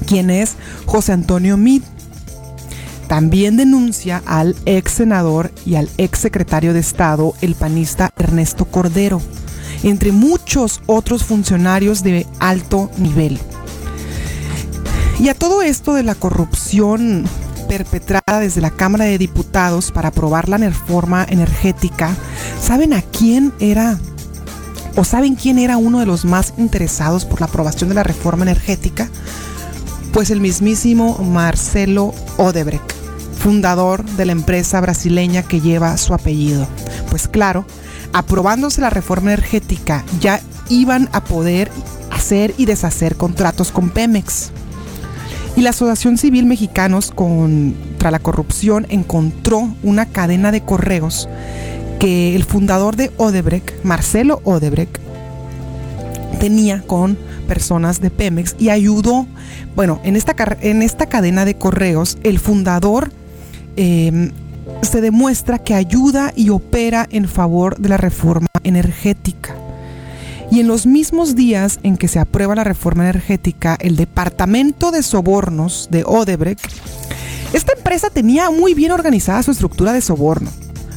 quien 0.07 0.31
es 0.31 0.55
José 0.87 1.13
Antonio 1.13 1.57
Mid. 1.57 1.83
También 3.13 3.59
denuncia 3.59 4.23
al 4.25 4.57
ex 4.65 4.93
senador 4.93 5.53
y 5.67 5.75
al 5.75 5.91
ex 5.99 6.19
secretario 6.19 6.73
de 6.73 6.81
Estado, 6.81 7.35
el 7.43 7.55
panista 7.55 8.11
Ernesto 8.17 8.65
Cordero, 8.65 9.21
entre 9.83 10.13
muchos 10.13 10.81
otros 10.87 11.23
funcionarios 11.23 12.03
de 12.03 12.27
alto 12.39 12.91
nivel. 12.97 13.39
Y 15.21 15.29
a 15.29 15.35
todo 15.35 15.61
esto 15.61 15.93
de 15.93 16.05
la 16.05 16.15
corrupción 16.15 17.27
perpetrada 17.69 18.41
desde 18.41 18.63
la 18.63 18.71
Cámara 18.71 19.05
de 19.05 19.19
Diputados 19.19 19.93
para 19.93 20.09
aprobar 20.09 20.49
la 20.49 20.57
reforma 20.57 21.27
energética, 21.29 22.17
¿saben 22.63 22.95
a 22.95 23.03
quién 23.03 23.53
era 23.61 23.99
o 24.97 25.05
saben 25.05 25.35
quién 25.35 25.59
era 25.59 25.77
uno 25.77 26.01
de 26.01 26.07
los 26.07 26.25
más 26.25 26.55
interesados 26.57 27.27
por 27.27 27.41
la 27.41 27.47
aprobación 27.47 27.91
de 27.91 27.95
la 27.95 28.05
reforma 28.05 28.45
energética? 28.45 29.11
Pues 30.15 30.31
el 30.31 30.41
mismísimo 30.41 31.19
Marcelo 31.19 32.15
Odebrecht, 32.39 33.02
fundador 33.43 34.05
de 34.05 34.25
la 34.25 34.33
empresa 34.33 34.81
brasileña 34.81 35.43
que 35.43 35.61
lleva 35.61 35.97
su 35.97 36.15
apellido. 36.15 36.69
Pues 37.11 37.27
claro, 37.27 37.67
aprobándose 38.13 38.81
la 38.81 38.89
reforma 38.89 39.33
energética 39.33 40.05
ya 40.21 40.41
iban 40.69 41.09
a 41.13 41.25
poder 41.25 41.69
hacer 42.13 42.55
y 42.57 42.67
deshacer 42.67 43.17
contratos 43.17 43.73
con 43.73 43.91
Pemex. 43.91 44.53
Y 45.57 45.63
la 45.63 45.71
Asociación 45.71 46.19
Civil 46.19 46.47
Mexicanos 46.47 47.11
contra 47.11 48.13
la 48.13 48.21
Corrupción 48.21 48.87
encontró 48.91 49.75
una 49.83 50.07
cadena 50.07 50.53
de 50.53 50.63
correos 50.63 51.29
que 51.99 52.37
el 52.37 52.45
fundador 52.45 52.95
de 52.95 53.11
Odebrecht, 53.17 53.85
Marcelo 53.85 54.41
Odebrecht, 54.45 54.99
tenía 56.39 56.83
con 56.83 57.19
personas 57.49 58.01
de 58.01 58.11
Pemex 58.11 58.55
y 58.59 58.69
ayudó, 58.69 59.27
bueno, 59.75 60.01
en 60.05 60.15
esta, 60.15 60.35
en 60.61 60.83
esta 60.83 61.07
cadena 61.07 61.45
de 61.45 61.55
correos, 61.57 62.19
el 62.23 62.39
fundador 62.39 63.11
em, 63.77 64.31
se 64.83 65.01
demuestra 65.01 65.59
que 65.59 65.75
ayuda 65.75 66.33
y 66.37 66.51
opera 66.51 67.07
en 67.11 67.29
favor 67.29 67.79
de 67.79 67.89
la 67.89 67.97
reforma 67.97 68.49
energética. 68.65 69.55
Y 70.51 70.61
en 70.61 70.69
los 70.69 70.87
mismos 70.87 71.35
días 71.35 71.81
en 71.83 71.97
que 71.97 72.09
se 72.09 72.19
aprueba 72.19 72.55
la 72.55 72.65
reforma 72.65 73.05
energética, 73.05 73.77
el 73.81 73.97
Departamento 73.97 74.91
de 74.91 75.03
Sobornos 75.03 75.89
de 75.91 76.05
Odebrecht, 76.05 76.71
esta 77.53 77.73
empresa 77.75 78.11
tenía 78.11 78.51
muy 78.51 78.75
bien 78.75 78.93
organizada 78.93 79.43
su 79.43 79.51
estructura 79.51 79.93
de 79.93 80.01
soborno 80.01 80.51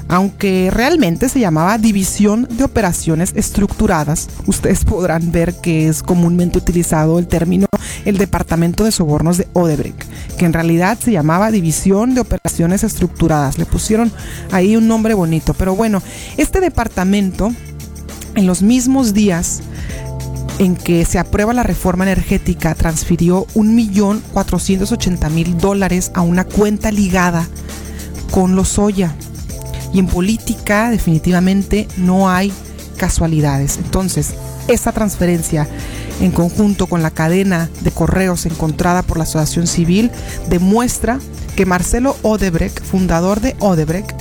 aunque 0.08 0.70
realmente 0.72 1.30
se 1.30 1.39
llamaba 1.39 1.78
División 1.78 2.48
de 2.50 2.63
Operaciones 2.63 3.34
Estructuradas. 3.36 4.30
Ustedes 4.46 4.86
podrán 4.86 5.32
ver 5.32 5.56
que 5.56 5.88
es 5.88 6.04
comúnmente 6.04 6.58
utilizado 6.58 7.20
el 7.20 7.28
término 7.28 7.68
el 8.06 8.18
Departamento 8.18 8.84
de 8.84 8.91
Sobornos 8.91 9.38
de 9.38 9.48
Odebrecht, 9.54 10.04
que 10.38 10.46
en 10.46 10.54
realidad 10.54 11.00
se 11.00 11.12
llamaba 11.12 11.52
División 11.52 12.13
de 12.13 12.22
Operaciones 12.22 12.84
Estructuradas. 12.84 13.58
Le 13.58 13.65
pusieron 13.65 14.12
ahí 14.52 14.76
un 14.76 14.88
nombre 14.88 15.15
bonito, 15.15 15.56
pero 15.56 15.76
bueno, 15.76 16.04
este 16.38 16.62
departamento 16.62 17.52
en 18.36 18.46
los 18.46 18.62
mismos 18.62 19.13
días 19.13 19.62
en 20.60 20.76
que 20.76 21.04
se 21.06 21.18
aprueba 21.20 21.54
la 21.54 21.63
reforma 21.63 22.06
energética, 22.06 22.76
transfirió 22.76 23.46
1.480.000 23.56 25.56
dólares 25.56 26.12
a 26.13 26.22
una 26.22 26.46
cuenta 26.46 26.91
ligada 26.91 27.48
con 28.32 28.56
los 28.56 28.78
Lozoya 28.78 29.15
y 29.95 29.99
en 29.99 30.08
política 30.08 30.89
definitivamente 30.89 31.88
no 31.95 32.29
hay 32.29 32.51
casualidades. 32.97 33.77
Entonces, 33.77 34.34
esta 34.67 34.91
transferencia 34.91 35.69
en 36.19 36.31
conjunto 36.31 36.88
con 36.88 37.01
la 37.01 37.12
cadena 37.12 37.69
de 37.79 37.91
correos 37.91 38.45
encontrada 38.45 39.03
por 39.03 39.17
la 39.17 39.23
Asociación 39.23 39.67
Civil 39.67 40.12
demuestra 40.49 41.19
que 41.55 41.65
Marcelo 41.65 42.17
Odebrecht, 42.23 42.84
fundador 42.84 43.39
de 43.39 43.55
Odebrecht, 43.60 44.12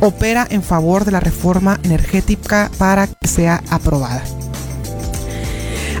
opera 0.00 0.46
en 0.48 0.62
favor 0.62 1.04
de 1.04 1.12
la 1.12 1.20
reforma 1.20 1.78
energética 1.82 2.70
para 2.78 3.06
que 3.06 3.28
sea 3.28 3.62
aprobada. 3.68 4.24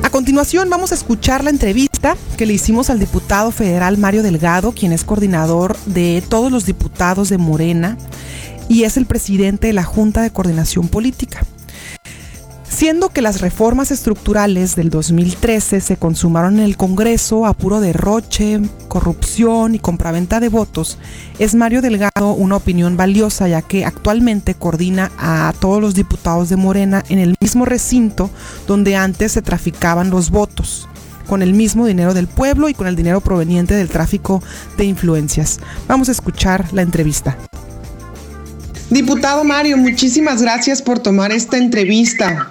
A 0.02 0.08
continuación 0.08 0.70
vamos 0.70 0.92
a 0.92 0.94
escuchar 0.94 1.44
la 1.44 1.50
entrevista 1.50 2.16
que 2.38 2.46
le 2.46 2.54
hicimos 2.54 2.88
al 2.88 2.98
diputado 2.98 3.50
federal 3.50 3.98
Mario 3.98 4.22
Delgado, 4.22 4.72
quien 4.72 4.92
es 4.92 5.04
coordinador 5.04 5.76
de 5.84 6.22
todos 6.26 6.50
los 6.50 6.64
diputados 6.64 7.28
de 7.28 7.36
Morena 7.36 7.98
y 8.70 8.84
es 8.84 8.96
el 8.96 9.04
presidente 9.04 9.66
de 9.66 9.72
la 9.72 9.82
Junta 9.82 10.22
de 10.22 10.30
Coordinación 10.30 10.86
Política. 10.86 11.44
Siendo 12.62 13.08
que 13.08 13.20
las 13.20 13.40
reformas 13.40 13.90
estructurales 13.90 14.76
del 14.76 14.90
2013 14.90 15.80
se 15.80 15.96
consumaron 15.96 16.60
en 16.60 16.64
el 16.64 16.76
Congreso 16.76 17.46
a 17.46 17.52
puro 17.52 17.80
derroche, 17.80 18.60
corrupción 18.86 19.74
y 19.74 19.80
compraventa 19.80 20.38
de 20.38 20.48
votos, 20.48 20.98
es 21.40 21.56
Mario 21.56 21.82
Delgado 21.82 22.32
una 22.32 22.56
opinión 22.56 22.96
valiosa 22.96 23.48
ya 23.48 23.60
que 23.60 23.84
actualmente 23.84 24.54
coordina 24.54 25.10
a 25.18 25.52
todos 25.58 25.82
los 25.82 25.94
diputados 25.94 26.48
de 26.48 26.56
Morena 26.56 27.02
en 27.08 27.18
el 27.18 27.34
mismo 27.40 27.64
recinto 27.64 28.30
donde 28.68 28.94
antes 28.94 29.32
se 29.32 29.42
traficaban 29.42 30.10
los 30.10 30.30
votos 30.30 30.88
con 31.26 31.42
el 31.42 31.54
mismo 31.54 31.86
dinero 31.86 32.14
del 32.14 32.28
pueblo 32.28 32.68
y 32.68 32.74
con 32.74 32.86
el 32.86 32.96
dinero 32.96 33.20
proveniente 33.20 33.74
del 33.74 33.88
tráfico 33.88 34.42
de 34.78 34.84
influencias. 34.84 35.58
Vamos 35.88 36.08
a 36.08 36.12
escuchar 36.12 36.72
la 36.72 36.82
entrevista. 36.82 37.36
Diputado 38.90 39.44
Mario, 39.44 39.76
muchísimas 39.76 40.42
gracias 40.42 40.82
por 40.82 40.98
tomar 40.98 41.30
esta 41.30 41.56
entrevista. 41.56 42.50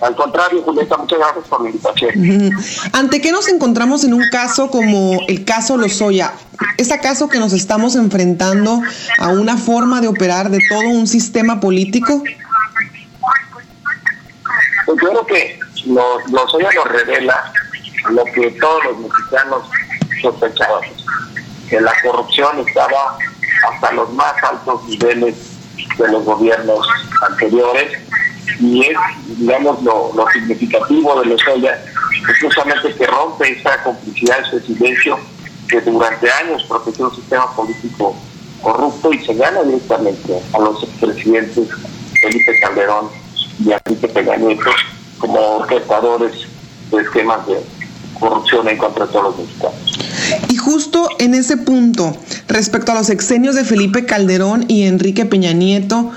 Al 0.00 0.16
contrario, 0.16 0.62
Julieta, 0.62 0.96
muchas 0.96 1.18
gracias 1.18 1.44
por 1.48 1.62
la 1.62 1.70
invitación. 1.70 2.50
¿Ante 2.92 3.20
qué 3.20 3.30
nos 3.30 3.48
encontramos 3.48 4.04
en 4.04 4.14
un 4.14 4.24
caso 4.30 4.70
como 4.70 5.20
el 5.28 5.44
caso 5.44 5.76
Lozoya? 5.76 6.32
¿Es 6.78 6.90
acaso 6.92 7.28
que 7.28 7.38
nos 7.38 7.52
estamos 7.52 7.94
enfrentando 7.94 8.80
a 9.18 9.28
una 9.28 9.58
forma 9.58 10.00
de 10.00 10.08
operar 10.08 10.50
de 10.50 10.60
todo 10.68 10.88
un 10.88 11.06
sistema 11.06 11.60
político? 11.60 12.22
Pues 14.86 14.98
yo 15.02 15.10
creo 15.10 15.26
que 15.26 15.58
Lozoya 15.86 16.70
nos 16.74 16.88
revela 16.88 17.52
lo 18.10 18.24
que 18.24 18.50
todos 18.52 18.84
los 18.84 18.98
mexicanos 18.98 19.62
sospechábamos, 20.22 21.06
que 21.68 21.80
la 21.80 21.92
corrupción 22.02 22.60
estaba 22.66 23.18
hasta 23.70 23.92
los 23.92 24.12
más 24.12 24.34
altos 24.42 24.84
niveles 24.84 25.34
de 25.98 26.08
los 26.08 26.24
gobiernos 26.24 26.86
anteriores 27.28 27.98
y 28.60 28.82
es, 28.82 28.96
digamos, 29.38 29.82
lo, 29.82 30.12
significativo 30.32 31.20
de 31.20 31.26
los 31.26 31.40
es 31.42 32.40
justamente 32.40 32.94
que 32.94 33.06
rompe 33.06 33.58
esa 33.58 33.82
complicidad, 33.82 34.38
ese 34.40 34.66
silencio 34.66 35.18
que 35.68 35.80
durante 35.80 36.30
años 36.30 36.64
protegió 36.68 37.08
un 37.08 37.14
sistema 37.14 37.50
político 37.54 38.16
corrupto 38.62 39.12
y 39.12 39.24
señala 39.24 39.62
directamente 39.62 40.40
a 40.52 40.58
los 40.58 40.82
expresidentes 40.82 41.68
Felipe 42.20 42.58
Calderón 42.60 43.08
y 43.58 43.72
Enrique 43.72 44.08
Peña 44.08 44.36
Nieto 44.36 44.70
como 45.18 45.38
orquestadores 45.58 46.46
de 46.90 47.02
esquemas 47.02 47.46
de 47.46 47.60
corrupción 48.18 48.68
en 48.68 48.78
contra 48.78 49.06
de 49.06 49.12
todos 49.12 49.24
los 49.24 49.38
mexicanos. 49.38 50.15
Justo 50.66 51.08
en 51.20 51.34
ese 51.34 51.56
punto, 51.58 52.16
respecto 52.48 52.90
a 52.90 52.96
los 52.96 53.08
exenios 53.08 53.54
de 53.54 53.62
Felipe 53.62 54.04
Calderón 54.04 54.64
y 54.66 54.82
Enrique 54.82 55.24
Peña 55.24 55.52
Nieto, 55.52 56.10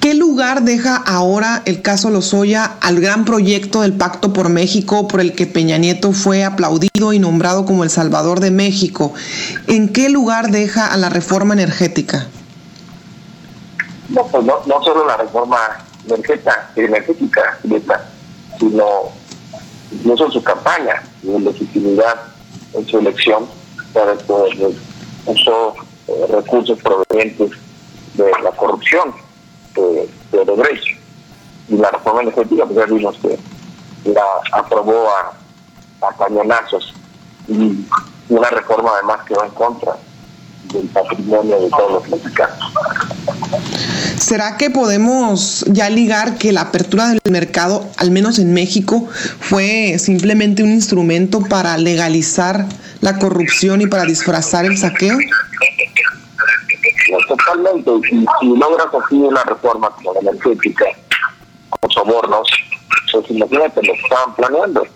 ¿Qué 0.00 0.14
lugar 0.14 0.62
deja 0.62 0.96
ahora 0.96 1.60
el 1.66 1.82
caso 1.82 2.08
Lozoya 2.08 2.78
al 2.80 3.00
gran 3.02 3.26
proyecto 3.26 3.82
del 3.82 3.92
Pacto 3.92 4.32
por 4.32 4.48
México 4.48 5.06
por 5.06 5.20
el 5.20 5.34
que 5.34 5.46
Peña 5.46 5.76
Nieto 5.76 6.12
fue 6.12 6.42
aplaudido 6.42 7.12
y 7.12 7.18
nombrado 7.18 7.66
como 7.66 7.84
el 7.84 7.90
Salvador 7.90 8.40
de 8.40 8.50
México? 8.50 9.12
¿En 9.66 9.92
qué 9.92 10.08
lugar 10.08 10.50
deja 10.50 10.86
a 10.86 10.96
la 10.96 11.10
reforma 11.10 11.52
energética? 11.52 12.28
No, 14.08 14.26
pues 14.28 14.42
no, 14.42 14.82
solo 14.82 15.06
la 15.06 15.18
reforma 15.18 15.58
energética, 16.06 16.70
sino 18.58 18.86
incluso 19.92 20.30
su 20.30 20.42
campaña, 20.42 21.02
en 21.22 21.44
legitimidad 21.44 22.39
en 22.74 22.86
su 22.86 22.98
elección 22.98 23.46
para 23.92 24.16
que 24.16 24.32
usó 25.26 25.74
eh, 26.08 26.26
recursos 26.30 26.78
provenientes 26.78 27.50
de 28.14 28.30
la 28.42 28.50
corrupción 28.52 29.14
de, 29.74 30.08
de 30.32 30.38
Odebrecht. 30.38 30.98
Y 31.68 31.76
la 31.76 31.90
reforma 31.90 32.22
energética, 32.22 32.64
pues 32.64 32.76
ya 32.76 32.86
vimos 32.86 33.16
que 33.18 33.38
la 34.10 34.22
aprobó 34.52 35.08
a, 35.08 36.06
a 36.06 36.12
cañonazos 36.16 36.92
y 37.48 37.84
una 38.28 38.48
reforma 38.50 38.90
además 38.94 39.20
que 39.26 39.34
va 39.34 39.46
en 39.46 39.52
contra 39.52 39.96
del 40.72 40.86
patrimonio 40.88 41.60
de 41.60 41.70
todos 41.70 41.92
los 41.92 42.08
mexicanos. 42.08 42.72
¿Será 44.20 44.58
que 44.58 44.68
podemos 44.68 45.64
ya 45.66 45.88
ligar 45.88 46.36
que 46.36 46.52
la 46.52 46.60
apertura 46.60 47.08
del 47.08 47.20
mercado, 47.30 47.88
al 47.96 48.10
menos 48.10 48.38
en 48.38 48.52
México, 48.52 49.08
fue 49.40 49.96
simplemente 49.98 50.62
un 50.62 50.70
instrumento 50.70 51.40
para 51.40 51.78
legalizar 51.78 52.66
la 53.00 53.18
corrupción 53.18 53.80
y 53.80 53.86
para 53.86 54.04
disfrazar 54.04 54.66
el 54.66 54.76
saqueo? 54.76 55.16
Totalmente. 57.28 57.90
Y 58.12 58.26
si 58.40 58.56
logras 58.58 58.88
así 59.02 59.14
una 59.14 59.42
reforma 59.42 59.88
como 59.96 60.12
la 60.12 60.20
energética, 60.20 60.84
con 61.70 61.90
sobornos, 61.90 62.46
pues 63.10 63.24
imagínate 63.30 63.82
lo 63.82 63.94
que 63.94 64.00
estaban 64.00 64.34
planeando. 64.36 64.86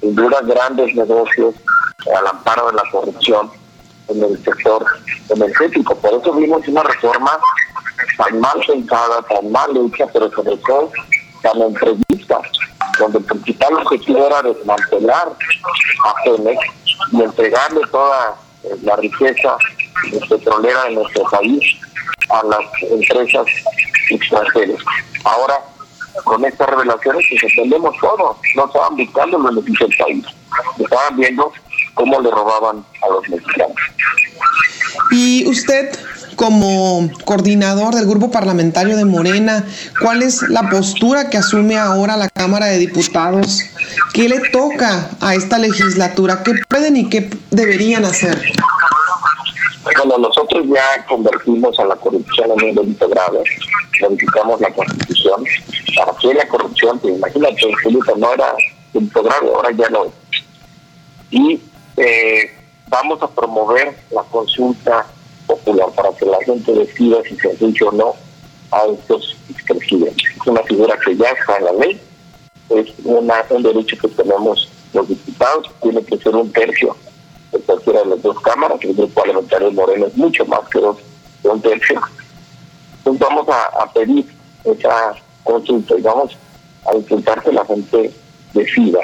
Sin 0.00 0.14
grandes 0.14 0.94
negocios 0.94 1.56
al 2.16 2.26
amparo 2.28 2.68
de 2.68 2.74
la 2.74 2.84
corrupción 2.92 3.50
en 4.06 4.22
el 4.22 4.44
sector 4.44 4.86
energético. 5.30 5.96
Por 5.96 6.20
eso 6.20 6.32
vimos 6.34 6.66
una 6.68 6.84
reforma 6.84 7.38
tan 8.16 8.40
mal 8.40 8.60
pensada, 8.66 9.22
tan 9.22 9.50
mal 9.50 9.70
hecha, 9.76 10.06
pero 10.12 10.30
sobre 10.32 10.56
todo 10.58 10.90
tan 11.42 11.62
entrevista, 11.62 12.40
donde 12.98 13.18
el 13.18 13.24
principal 13.24 13.74
objetivo 13.74 14.26
era 14.26 14.42
desmantelar 14.42 15.28
a 16.04 16.14
Pemex 16.24 16.58
y 17.12 17.22
entregarle 17.22 17.80
toda 17.90 18.36
eh, 18.64 18.76
la 18.82 18.96
riqueza 18.96 19.56
petrolera 20.28 20.84
de 20.84 20.90
nuestro 20.94 21.22
país 21.24 21.76
a 22.30 22.42
las 22.44 22.82
empresas 22.90 23.46
extranjeras. 24.10 24.80
Ahora, 25.24 25.60
con 26.24 26.44
estas 26.44 26.68
revelaciones, 26.68 27.24
pues 27.30 27.42
entendemos 27.44 27.96
todo. 28.00 28.38
No 28.56 28.66
estaban 28.66 28.96
buscando 28.96 29.36
el 29.36 29.42
beneficio 29.54 29.86
del 29.86 29.96
país. 29.96 30.24
Estaban 30.78 31.16
viendo 31.16 31.52
cómo 31.94 32.20
le 32.20 32.30
robaban 32.30 32.84
a 33.02 33.08
los 33.08 33.28
mexicanos. 33.28 33.76
Y 35.10 35.48
usted, 35.48 35.98
como 36.38 37.10
coordinador 37.24 37.96
del 37.96 38.06
grupo 38.06 38.30
parlamentario 38.30 38.96
de 38.96 39.04
Morena, 39.04 39.66
¿cuál 40.00 40.22
es 40.22 40.40
la 40.42 40.70
postura 40.70 41.30
que 41.30 41.36
asume 41.36 41.76
ahora 41.76 42.16
la 42.16 42.28
Cámara 42.28 42.66
de 42.66 42.78
Diputados? 42.78 43.64
¿Qué 44.14 44.28
le 44.28 44.38
toca 44.50 45.10
a 45.20 45.34
esta 45.34 45.58
legislatura? 45.58 46.44
¿Qué 46.44 46.52
pueden 46.68 46.96
y 46.96 47.08
qué 47.08 47.28
deberían 47.50 48.04
hacer? 48.04 48.40
Bueno, 49.82 50.16
nosotros 50.18 50.64
ya 50.72 51.04
convertimos 51.08 51.76
a 51.80 51.86
la 51.86 51.96
corrupción 51.96 52.52
en 52.52 52.68
un 52.68 52.74
delito 52.76 53.08
grave, 53.08 53.42
modificamos 54.00 54.60
la 54.60 54.72
constitución 54.72 55.42
para 55.96 56.16
que 56.18 56.34
la 56.34 56.46
corrupción, 56.46 57.00
que 57.00 57.08
imagínate, 57.08 57.62
Felipe, 57.82 58.12
no 58.16 58.32
era 58.32 58.54
delito 58.92 59.24
grave, 59.24 59.48
ahora 59.48 59.72
ya 59.72 59.88
no 59.88 60.04
es. 60.04 60.12
Y 61.32 61.60
eh, 61.96 62.54
vamos 62.88 63.20
a 63.22 63.26
promover 63.28 63.98
la 64.12 64.22
consulta 64.22 65.04
popular 65.48 65.88
para 65.96 66.12
que 66.12 66.26
la 66.26 66.38
gente 66.44 66.72
decida 66.72 67.16
si 67.28 67.34
se 67.36 67.50
admite 67.50 67.84
o 67.84 67.92
no 67.92 68.14
a 68.70 68.84
estos 68.86 69.36
expresidentes. 69.50 70.28
Es 70.40 70.46
una 70.46 70.62
figura 70.62 70.96
que 71.04 71.16
ya 71.16 71.30
está 71.30 71.56
en 71.56 71.64
la 71.64 71.72
ley, 71.72 72.00
es 72.70 72.86
una, 73.04 73.44
un 73.50 73.62
derecho 73.62 73.96
que 73.98 74.08
tenemos 74.08 74.68
los 74.92 75.08
diputados, 75.08 75.70
tiene 75.82 76.04
que 76.04 76.18
ser 76.18 76.36
un 76.36 76.52
tercio 76.52 76.94
de 77.52 77.58
cualquiera 77.60 78.00
de 78.00 78.06
las 78.06 78.22
dos 78.22 78.40
cámaras, 78.40 78.78
el 78.82 78.94
grupo 78.94 79.14
parlamentario 79.14 79.72
Moreno 79.72 80.06
es 80.06 80.16
mucho 80.16 80.44
más 80.46 80.68
que 80.68 80.78
dos, 80.78 80.98
de 81.42 81.48
un 81.48 81.60
tercio. 81.60 82.00
Entonces 82.98 83.20
vamos 83.26 83.48
a, 83.48 83.82
a 83.82 83.92
pedir 83.92 84.26
esa 84.64 85.14
consulta 85.44 85.94
y 85.98 86.02
vamos 86.02 86.36
a 86.86 86.94
intentar 86.94 87.42
que 87.42 87.52
la 87.52 87.64
gente 87.64 88.12
decida. 88.52 89.00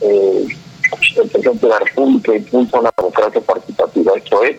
Eh, 0.00 0.46
el 1.16 1.28
presidente 1.28 1.66
de 1.66 1.72
la 1.72 1.78
República 1.80 2.36
impulsa 2.36 2.80
una 2.80 2.92
democracia 2.96 3.40
participativa. 3.40 4.12
Esto 4.16 4.42
es, 4.44 4.56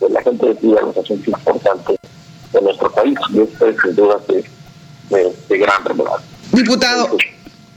que 0.00 0.08
la 0.08 0.22
gente 0.22 0.46
decida 0.46 0.80
los 0.80 0.96
asuntos 0.96 1.28
importantes 1.28 1.98
de 2.52 2.62
nuestro 2.62 2.90
país 2.90 3.18
y 3.32 3.40
esto 3.40 3.66
es 3.68 3.76
sin 3.82 3.94
duda 3.94 4.16
de, 4.28 4.44
de, 5.10 5.36
de 5.48 5.58
gran 5.58 5.84
relevancia. 5.84 6.26
Diputado, 6.52 7.16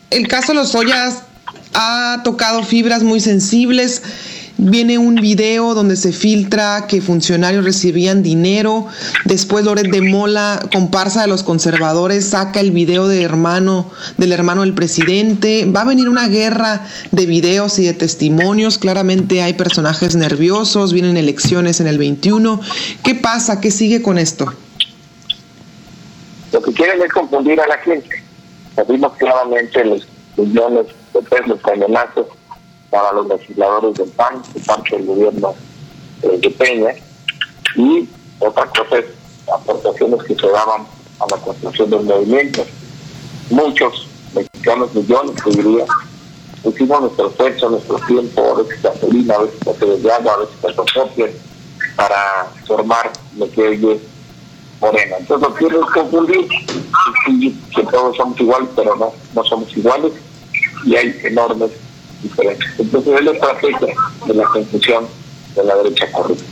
el 0.09 0.27
caso 0.27 0.53
Los 0.53 0.73
Ollas 0.73 1.23
ha 1.73 2.21
tocado 2.23 2.63
fibras 2.63 3.03
muy 3.03 3.19
sensibles. 3.19 4.01
Viene 4.57 4.99
un 4.99 5.15
video 5.15 5.73
donde 5.73 5.95
se 5.95 6.13
filtra 6.13 6.85
que 6.87 7.01
funcionarios 7.01 7.65
recibían 7.65 8.21
dinero. 8.21 8.85
Después 9.25 9.65
Loret 9.65 9.87
de 9.87 10.01
Mola, 10.01 10.59
comparsa 10.71 11.23
de 11.23 11.27
los 11.27 11.41
conservadores, 11.41 12.29
saca 12.29 12.59
el 12.59 12.71
video 12.71 13.07
de 13.07 13.23
hermano, 13.23 13.89
del 14.17 14.31
hermano 14.31 14.61
del 14.61 14.75
presidente. 14.75 15.65
Va 15.65 15.81
a 15.81 15.85
venir 15.85 16.07
una 16.07 16.27
guerra 16.27 16.85
de 17.11 17.25
videos 17.25 17.79
y 17.79 17.85
de 17.85 17.93
testimonios. 17.93 18.77
Claramente 18.77 19.41
hay 19.41 19.53
personajes 19.53 20.15
nerviosos, 20.15 20.93
vienen 20.93 21.17
elecciones 21.17 21.81
en 21.81 21.87
el 21.87 21.97
21. 21.97 22.61
¿Qué 23.03 23.15
pasa? 23.15 23.59
¿Qué 23.59 23.71
sigue 23.71 24.03
con 24.03 24.19
esto? 24.19 24.53
Lo 26.51 26.61
que 26.61 26.71
quieren 26.73 27.01
es 27.01 27.11
confundir 27.11 27.59
a 27.59 27.67
la 27.67 27.77
gente. 27.79 28.23
Vimos 28.87 29.13
claramente 29.17 29.83
los 29.83 30.07
millones 30.37 30.85
de 31.13 31.21
pesos 31.23 31.59
cañonazos 31.61 32.27
para 32.93 33.11
los 33.11 33.27
legisladores 33.27 33.95
del 33.95 34.09
PAN, 34.09 34.43
de 34.53 34.59
parte 34.59 34.95
del 34.95 35.07
gobierno 35.07 35.55
eh, 36.21 36.37
de 36.37 36.49
Peña, 36.51 36.93
y 37.75 38.07
otra 38.37 38.67
cosa 38.67 38.99
es 38.99 39.05
aportaciones 39.51 40.21
que 40.23 40.35
se 40.35 40.47
daban 40.47 40.85
a 41.19 41.25
la 41.31 41.37
construcción 41.41 41.89
del 41.89 42.03
movimiento. 42.03 42.63
Muchos 43.49 44.07
mexicanos, 44.35 44.93
millones, 44.93 45.41
que 45.41 45.49
diría, 45.49 45.85
pusimos 46.61 47.01
nuestro 47.01 47.29
esfuerzo, 47.29 47.69
nuestro 47.71 47.95
tiempo, 48.05 48.51
a 48.51 48.61
veces 48.61 48.83
gasolina, 48.83 49.33
a 49.33 49.41
veces 49.41 49.59
papeles 49.65 50.03
de 50.03 50.11
agua, 50.11 50.33
a 50.33 50.37
veces 50.37 50.55
fotocopias, 50.61 51.31
para 51.95 52.51
formar 52.67 53.11
lo 53.37 53.49
que 53.49 53.69
hoy 53.69 53.91
es 53.91 54.01
Morena. 54.79 55.15
Entonces 55.19 55.49
lo 55.49 55.55
quiero 55.55 55.81
confundir, 55.91 56.47
que 57.75 57.83
todos 57.89 58.15
somos 58.17 58.39
iguales, 58.39 58.69
pero 58.75 58.95
no, 58.95 59.11
no 59.33 59.43
somos 59.45 59.75
iguales, 59.75 60.13
y 60.85 60.95
hay 60.95 61.19
enormes 61.23 61.71
diferentes. 62.23 62.67
Entonces 62.79 63.13
es 63.19 63.25
la 63.25 63.31
estrategia 63.31 63.93
de 64.25 64.33
la 64.33 64.43
confusión 64.45 65.07
de 65.55 65.63
la 65.63 65.75
derecha 65.75 66.11
corrupta. 66.11 66.43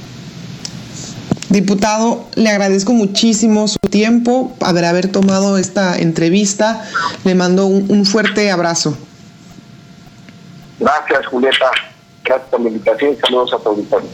Diputado, 1.49 2.27
le 2.36 2.49
agradezco 2.49 2.93
muchísimo 2.93 3.67
su 3.67 3.77
tiempo, 3.79 4.55
haber, 4.62 4.86
haber 4.86 5.12
tomado 5.12 5.57
esta 5.57 5.97
entrevista. 5.97 6.86
Le 7.25 7.36
mando 7.36 7.65
un, 7.65 7.91
un 7.91 8.05
fuerte 8.05 8.49
abrazo. 8.51 8.97
Gracias, 10.79 11.25
Julieta. 11.27 11.71
Gracias 12.23 12.49
por 12.49 12.62
la 12.62 12.69
invitación 12.69 13.13
y 13.13 13.15
saludos 13.17 13.53
a 13.53 13.57
tu 13.57 13.69
auditorio. 13.69 14.10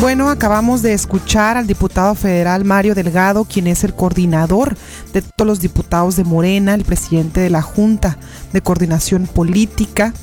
Bueno, 0.00 0.30
acabamos 0.30 0.80
de 0.80 0.94
escuchar 0.94 1.58
al 1.58 1.66
diputado 1.66 2.14
federal 2.14 2.64
Mario 2.64 2.94
Delgado, 2.94 3.44
quien 3.44 3.66
es 3.66 3.84
el 3.84 3.92
coordinador 3.92 4.74
de 5.12 5.22
todos 5.22 5.46
los 5.46 5.60
diputados 5.60 6.16
de 6.16 6.24
Morena, 6.24 6.74
el 6.74 6.84
presidente 6.84 7.40
de 7.40 7.50
la 7.50 7.62
Junta 7.62 8.18
de 8.52 8.60
Coordinación 8.60 9.26
Política, 9.26 10.14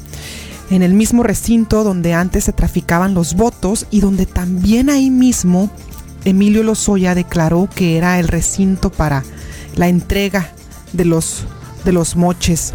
en 0.69 0.81
el 0.81 0.93
mismo 0.93 1.23
recinto 1.23 1.83
donde 1.83 2.13
antes 2.13 2.45
se 2.45 2.53
traficaban 2.53 3.13
los 3.13 3.35
votos 3.35 3.85
y 3.89 4.01
donde 4.01 4.25
también 4.25 4.89
ahí 4.89 5.09
mismo 5.09 5.69
Emilio 6.25 6.63
Lozoya 6.63 7.15
declaró 7.15 7.69
que 7.73 7.97
era 7.97 8.19
el 8.19 8.27
recinto 8.27 8.91
para 8.91 9.23
la 9.75 9.87
entrega 9.87 10.51
de 10.91 11.05
los, 11.05 11.45
de 11.85 11.93
los 11.93 12.15
moches. 12.15 12.73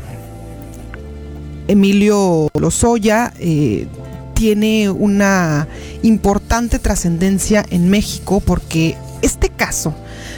Emilio 1.69 2.49
Lozoya 2.59 3.33
eh, 3.39 3.87
tiene 4.35 4.91
una 4.91 5.69
importante 6.03 6.79
trascendencia 6.79 7.65
en 7.71 7.91
México 7.91 8.41
porque 8.41 8.97
este 9.21 9.49
caso 9.51 9.95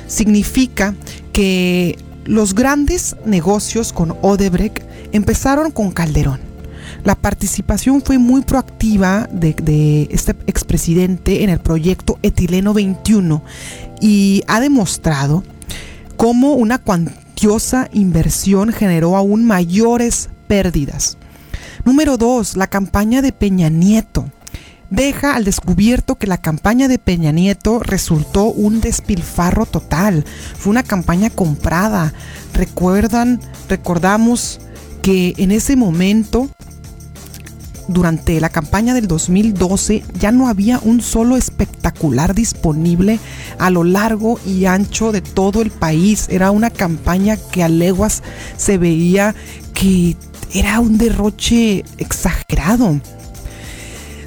significa 0.06 0.94
que 1.32 1.98
los 2.24 2.54
grandes 2.54 3.16
negocios 3.24 3.92
con 3.92 4.16
Odebrecht 4.22 4.82
empezaron 5.12 5.70
con 5.70 5.90
Calderón. 5.90 6.40
La 7.02 7.14
participación 7.14 8.00
fue 8.02 8.18
muy 8.18 8.42
proactiva 8.42 9.28
de, 9.30 9.54
de, 9.54 10.08
este 10.10 10.34
expresidente 10.46 11.42
en 11.44 11.50
el 11.50 11.58
proyecto 11.58 12.18
Etileno 12.22 12.72
21 12.72 13.42
y 14.00 14.42
ha 14.46 14.60
demostrado 14.60 15.44
cómo 16.16 16.54
una 16.54 16.78
cuantiosa 16.78 17.88
inversión 17.92 18.72
generó 18.72 19.16
aún 19.16 19.44
mayores 19.44 20.30
pérdidas. 20.46 21.18
Número 21.84 22.16
dos, 22.16 22.56
la 22.56 22.68
campaña 22.68 23.20
de 23.20 23.32
Peña 23.32 23.68
Nieto. 23.68 24.30
Deja 24.90 25.34
al 25.34 25.44
descubierto 25.44 26.16
que 26.16 26.26
la 26.26 26.38
campaña 26.38 26.88
de 26.88 26.98
Peña 26.98 27.32
Nieto 27.32 27.78
resultó 27.80 28.44
un 28.44 28.80
despilfarro 28.80 29.66
total. 29.66 30.24
Fue 30.56 30.70
una 30.70 30.82
campaña 30.82 31.30
comprada. 31.30 32.12
Recuerdan, 32.52 33.40
recordamos 33.68 34.60
que 35.02 35.34
en 35.38 35.52
ese 35.52 35.76
momento 35.76 36.48
durante 37.88 38.40
la 38.40 38.48
campaña 38.48 38.94
del 38.94 39.08
2012 39.08 40.02
ya 40.18 40.32
no 40.32 40.48
había 40.48 40.78
un 40.82 41.02
solo 41.02 41.36
espectacular 41.36 42.34
disponible 42.34 43.18
a 43.58 43.70
lo 43.70 43.84
largo 43.84 44.40
y 44.46 44.64
ancho 44.64 45.12
de 45.12 45.20
todo 45.20 45.60
el 45.60 45.70
país. 45.70 46.26
Era 46.30 46.50
una 46.50 46.70
campaña 46.70 47.36
que 47.36 47.62
a 47.62 47.68
leguas 47.68 48.22
se 48.56 48.78
veía 48.78 49.34
que 49.74 50.16
era 50.52 50.80
un 50.80 50.98
derroche 50.98 51.84
exagerado. 51.98 53.00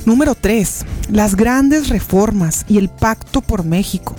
Número 0.08 0.36
3. 0.36 0.86
Las 1.12 1.36
grandes 1.36 1.90
reformas 1.90 2.64
y 2.70 2.78
el 2.78 2.88
pacto 2.88 3.42
por 3.42 3.66
México. 3.66 4.16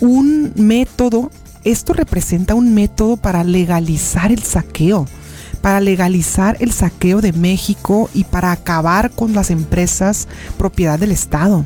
Un 0.00 0.52
método, 0.54 1.32
esto 1.64 1.94
representa 1.94 2.54
un 2.54 2.72
método 2.72 3.16
para 3.16 3.42
legalizar 3.42 4.30
el 4.30 4.44
saqueo 4.44 5.04
para 5.62 5.80
legalizar 5.80 6.56
el 6.60 6.70
saqueo 6.70 7.20
de 7.20 7.32
México 7.32 8.08
y 8.14 8.22
para 8.22 8.52
acabar 8.52 9.10
con 9.10 9.32
las 9.32 9.50
empresas 9.50 10.28
propiedad 10.58 10.96
del 10.96 11.10
Estado. 11.10 11.64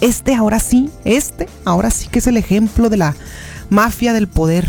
Este 0.00 0.34
ahora 0.34 0.58
sí, 0.58 0.90
este 1.04 1.48
ahora 1.64 1.92
sí 1.92 2.08
que 2.08 2.18
es 2.18 2.26
el 2.26 2.36
ejemplo 2.36 2.88
de 2.88 2.96
la 2.96 3.14
mafia 3.70 4.12
del 4.12 4.26
poder. 4.26 4.68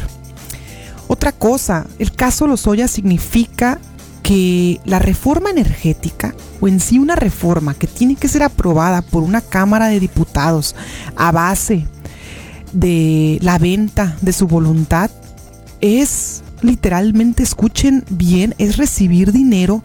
Otra 1.08 1.32
cosa, 1.32 1.88
el 1.98 2.12
caso 2.12 2.45
Lozoya 2.45 2.88
significa 2.88 3.80
que 4.28 4.82
la 4.84 4.99
reforma 4.99 5.49
energética, 5.49 6.36
o 6.59 6.67
en 6.67 6.82
sí 6.82 6.99
una 6.99 7.15
reforma 7.15 7.73
que 7.73 7.88
tiene 7.88 8.15
que 8.17 8.28
ser 8.28 8.43
aprobada 8.43 9.01
por 9.01 9.23
una 9.23 9.39
Cámara 9.39 9.88
de 9.88 10.01
Diputados 10.01 10.75
a 11.15 11.32
base 11.32 11.86
de 12.73 13.39
la 13.41 13.57
venta 13.57 14.17
de 14.19 14.34
su 14.34 14.45
voluntad, 14.45 15.09
es 15.80 16.43
literalmente, 16.61 17.41
escuchen 17.41 18.03
bien, 18.09 18.53
es 18.57 18.75
recibir 18.75 19.32
dinero. 19.32 19.82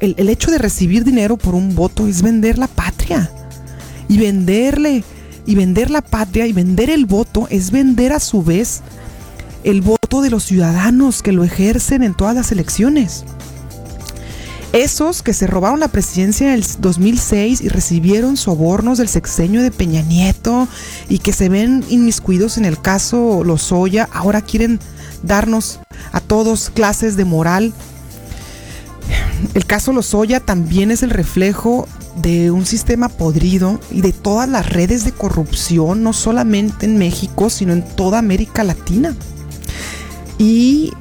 El, 0.00 0.28
hecho 0.28 0.50
de 0.50 0.58
recibir 0.58 1.04
dinero 1.04 1.36
por 1.36 1.54
un 1.54 1.76
voto 1.76 2.08
es 2.08 2.22
vender 2.22 2.58
la 2.58 2.66
patria. 2.66 3.30
Y 4.08 4.18
venderle, 4.18 5.04
y 5.46 5.54
vender 5.54 5.92
la 5.92 6.02
patria 6.02 6.48
y 6.48 6.52
vender 6.52 6.90
el 6.90 7.06
voto 7.06 7.46
es 7.50 7.70
vender 7.70 8.14
a 8.14 8.18
su 8.18 8.42
vez 8.42 8.82
el 9.62 9.80
voto 9.80 10.22
de 10.22 10.30
los 10.30 10.42
ciudadanos 10.42 11.22
que 11.22 11.30
lo 11.30 11.44
ejercen 11.44 12.02
en 12.02 12.14
todas 12.14 12.34
las 12.34 12.50
elecciones. 12.50 13.24
Esos 14.72 15.22
que 15.22 15.34
se 15.34 15.48
robaron 15.48 15.80
la 15.80 15.88
presidencia 15.88 16.48
en 16.48 16.54
el 16.54 16.64
2006 16.78 17.60
y 17.60 17.68
recibieron 17.68 18.36
sobornos 18.36 18.98
del 18.98 19.08
sexenio 19.08 19.62
de 19.62 19.72
Peña 19.72 20.02
Nieto 20.02 20.68
y 21.08 21.18
que 21.18 21.32
se 21.32 21.48
ven 21.48 21.84
inmiscuidos 21.88 22.56
en 22.56 22.64
el 22.64 22.80
caso 22.80 23.42
Lozoya, 23.42 24.08
ahora 24.12 24.42
quieren 24.42 24.78
darnos 25.24 25.80
a 26.12 26.20
todos 26.20 26.70
clases 26.70 27.16
de 27.16 27.24
moral. 27.24 27.72
El 29.54 29.66
caso 29.66 29.92
Lozoya 29.92 30.38
también 30.38 30.92
es 30.92 31.02
el 31.02 31.10
reflejo 31.10 31.88
de 32.16 32.52
un 32.52 32.64
sistema 32.64 33.08
podrido 33.08 33.80
y 33.90 34.02
de 34.02 34.12
todas 34.12 34.48
las 34.48 34.70
redes 34.70 35.04
de 35.04 35.10
corrupción, 35.10 36.04
no 36.04 36.12
solamente 36.12 36.86
en 36.86 36.96
México, 36.96 37.50
sino 37.50 37.72
en 37.72 37.82
toda 37.82 38.18
América 38.18 38.62
Latina. 38.62 39.16
Y 40.38 40.92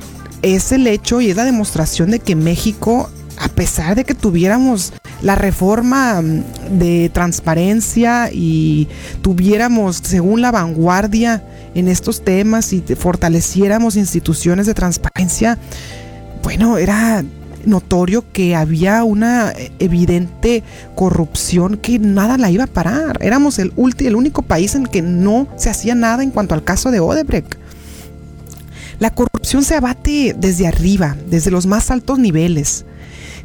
es 0.41 0.71
el 0.71 0.87
hecho 0.87 1.21
y 1.21 1.29
es 1.29 1.35
la 1.35 1.45
demostración 1.45 2.09
de 2.09 2.19
que 2.19 2.35
México, 2.35 3.09
a 3.49 3.55
pesar 3.55 3.95
de 3.95 4.05
que 4.05 4.13
tuviéramos 4.13 4.93
la 5.21 5.35
reforma 5.35 6.21
mm, 6.21 6.77
de 6.77 7.09
transparencia 7.13 8.29
y 8.31 8.87
tuviéramos, 9.21 9.97
según 9.97 10.41
la 10.41 10.51
vanguardia, 10.51 11.43
en 11.75 11.87
estos 11.87 12.23
temas 12.23 12.73
y 12.73 12.81
fortaleciéramos 12.81 13.95
instituciones 13.95 14.65
de 14.65 14.73
transparencia, 14.73 15.57
bueno, 16.43 16.77
era 16.77 17.23
notorio 17.65 18.23
que 18.31 18.55
había 18.55 19.03
una 19.03 19.53
evidente 19.79 20.63
corrupción 20.95 21.77
que 21.77 21.99
nada 21.99 22.37
la 22.37 22.49
iba 22.49 22.63
a 22.63 22.67
parar. 22.67 23.17
Éramos 23.21 23.59
el, 23.59 23.73
el 23.99 24.15
único 24.15 24.41
país 24.41 24.75
en 24.75 24.85
que 24.85 25.01
no 25.01 25.47
se 25.57 25.69
hacía 25.69 25.95
nada 25.95 26.23
en 26.23 26.31
cuanto 26.31 26.55
al 26.55 26.63
caso 26.63 26.91
de 26.91 26.99
Odebrecht. 26.99 27.55
La 28.99 29.11
corrupción 29.11 29.63
se 29.63 29.75
abate 29.75 30.35
desde 30.37 30.67
arriba, 30.67 31.15
desde 31.29 31.51
los 31.51 31.65
más 31.65 31.91
altos 31.91 32.19
niveles 32.19 32.85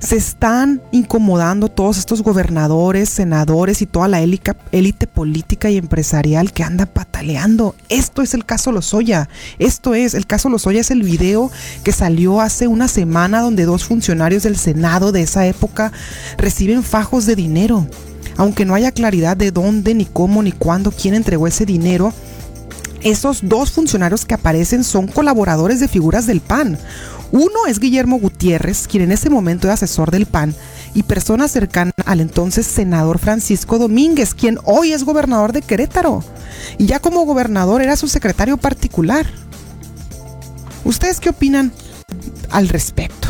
se 0.05 0.17
están 0.17 0.83
incomodando 0.93 1.69
todos 1.69 1.97
estos 1.97 2.23
gobernadores, 2.23 3.09
senadores 3.09 3.81
y 3.81 3.87
toda 3.87 4.07
la 4.07 4.21
élite 4.21 5.07
política 5.07 5.71
y 5.71 5.79
empresarial 5.79 6.53
que 6.53 6.63
anda 6.63 6.85
pataleando. 6.85 7.75
Esto 7.89 8.21
es 8.21 8.35
el 8.35 8.45
caso 8.45 8.71
Lozoya. 8.71 9.29
Esto 9.59 9.95
es, 9.95 10.15
el 10.15 10.27
caso 10.27 10.51
Lozoya 10.51 10.81
es 10.81 10.91
el 10.91 11.03
video 11.03 11.51
que 11.83 11.93
salió 11.93 12.41
hace 12.41 12.69
una 12.69 12.87
semana 12.89 13.41
donde 13.41 13.65
dos 13.65 13.85
funcionarios 13.85 14.43
del 14.43 14.57
Senado 14.57 15.11
de 15.11 15.23
esa 15.23 15.47
época 15.47 15.91
reciben 16.37 16.83
fajos 16.83 17.25
de 17.25 17.37
dinero. 17.37 17.87
Aunque 18.37 18.65
no 18.65 18.75
haya 18.75 18.93
claridad 18.93 19.37
de 19.37 19.53
dónde, 19.53 19.95
ni 19.95 20.05
cómo, 20.05 20.43
ni 20.43 20.53
cuándo, 20.53 20.91
quién 20.91 21.15
entregó 21.15 21.47
ese 21.47 21.65
dinero, 21.65 22.13
esos 23.05 23.41
dos 23.43 23.71
funcionarios 23.71 24.25
que 24.25 24.35
aparecen 24.35 24.83
son 24.83 25.07
colaboradores 25.07 25.79
de 25.79 25.89
figuras 25.89 26.27
del 26.27 26.41
PAN. 26.41 26.79
Uno 27.31 27.67
es 27.69 27.79
Guillermo 27.79 28.19
Gutiérrez, 28.19 28.89
quien 28.89 29.05
en 29.05 29.13
ese 29.13 29.31
momento 29.31 29.67
era 29.67 29.75
asesor 29.75 30.11
del 30.11 30.27
PAN 30.27 30.55
y 30.95 31.03
persona 31.03 31.47
cercana 31.49 31.93
al 32.07 32.21
entonces 32.21 32.67
senador 32.67 33.19
Francisco 33.19 33.79
Domínguez, 33.79 34.35
quien 34.35 34.59
hoy 34.65 34.93
es 34.93 35.05
gobernador 35.05 35.53
de 35.53 35.63
Querétaro. 35.63 36.25
Y 36.79 36.87
ya 36.87 36.99
como 36.99 37.25
gobernador 37.25 37.83
era 37.83 37.97
su 37.97 38.09
secretario 38.09 38.57
particular. 38.57 39.27
¿Ustedes 40.85 41.21
qué 41.21 41.31
opinan 41.31 41.73
al 42.51 42.69
respecto? 42.69 43.29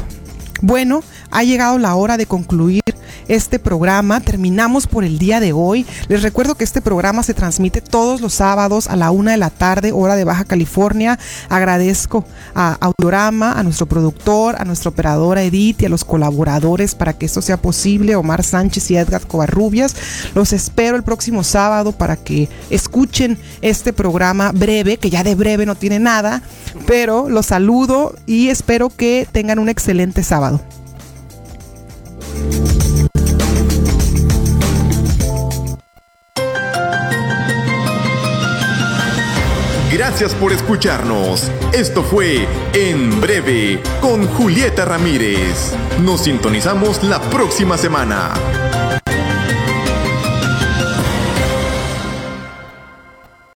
Bueno, 0.60 1.02
ha 1.34 1.42
llegado 1.42 1.78
la 1.78 1.96
hora 1.96 2.16
de 2.16 2.26
concluir 2.26 2.82
este 3.26 3.58
programa. 3.58 4.20
Terminamos 4.20 4.86
por 4.86 5.04
el 5.04 5.18
día 5.18 5.40
de 5.40 5.52
hoy. 5.52 5.84
Les 6.08 6.22
recuerdo 6.22 6.54
que 6.54 6.64
este 6.64 6.80
programa 6.80 7.22
se 7.22 7.34
transmite 7.34 7.80
todos 7.80 8.20
los 8.20 8.34
sábados 8.34 8.88
a 8.88 8.96
la 8.96 9.10
una 9.10 9.32
de 9.32 9.38
la 9.38 9.50
tarde, 9.50 9.92
hora 9.92 10.14
de 10.14 10.24
Baja 10.24 10.44
California. 10.44 11.18
Agradezco 11.48 12.24
a 12.54 12.76
Audiorama, 12.80 13.52
a 13.52 13.62
nuestro 13.64 13.86
productor, 13.86 14.54
a 14.58 14.64
nuestra 14.64 14.90
operadora 14.90 15.42
Edith 15.42 15.82
y 15.82 15.86
a 15.86 15.88
los 15.88 16.04
colaboradores 16.04 16.94
para 16.94 17.12
que 17.14 17.26
esto 17.26 17.42
sea 17.42 17.56
posible, 17.56 18.14
Omar 18.14 18.44
Sánchez 18.44 18.90
y 18.92 18.96
Edgar 18.96 19.26
Covarrubias. 19.26 19.96
Los 20.34 20.52
espero 20.52 20.96
el 20.96 21.02
próximo 21.02 21.42
sábado 21.42 21.92
para 21.92 22.16
que 22.16 22.48
escuchen 22.70 23.38
este 23.60 23.92
programa 23.92 24.52
breve, 24.52 24.98
que 24.98 25.10
ya 25.10 25.24
de 25.24 25.34
breve 25.34 25.66
no 25.66 25.74
tiene 25.74 25.98
nada, 25.98 26.42
pero 26.86 27.28
los 27.28 27.46
saludo 27.46 28.14
y 28.24 28.50
espero 28.50 28.88
que 28.88 29.26
tengan 29.32 29.58
un 29.58 29.68
excelente 29.68 30.22
sábado. 30.22 30.60
Gracias 39.92 40.34
por 40.34 40.52
escucharnos. 40.52 41.50
Esto 41.72 42.02
fue 42.02 42.46
En 42.72 43.20
Breve 43.20 43.80
con 44.00 44.26
Julieta 44.26 44.84
Ramírez. 44.84 45.72
Nos 46.02 46.22
sintonizamos 46.22 47.02
la 47.02 47.20
próxima 47.20 47.78
semana. 47.78 48.32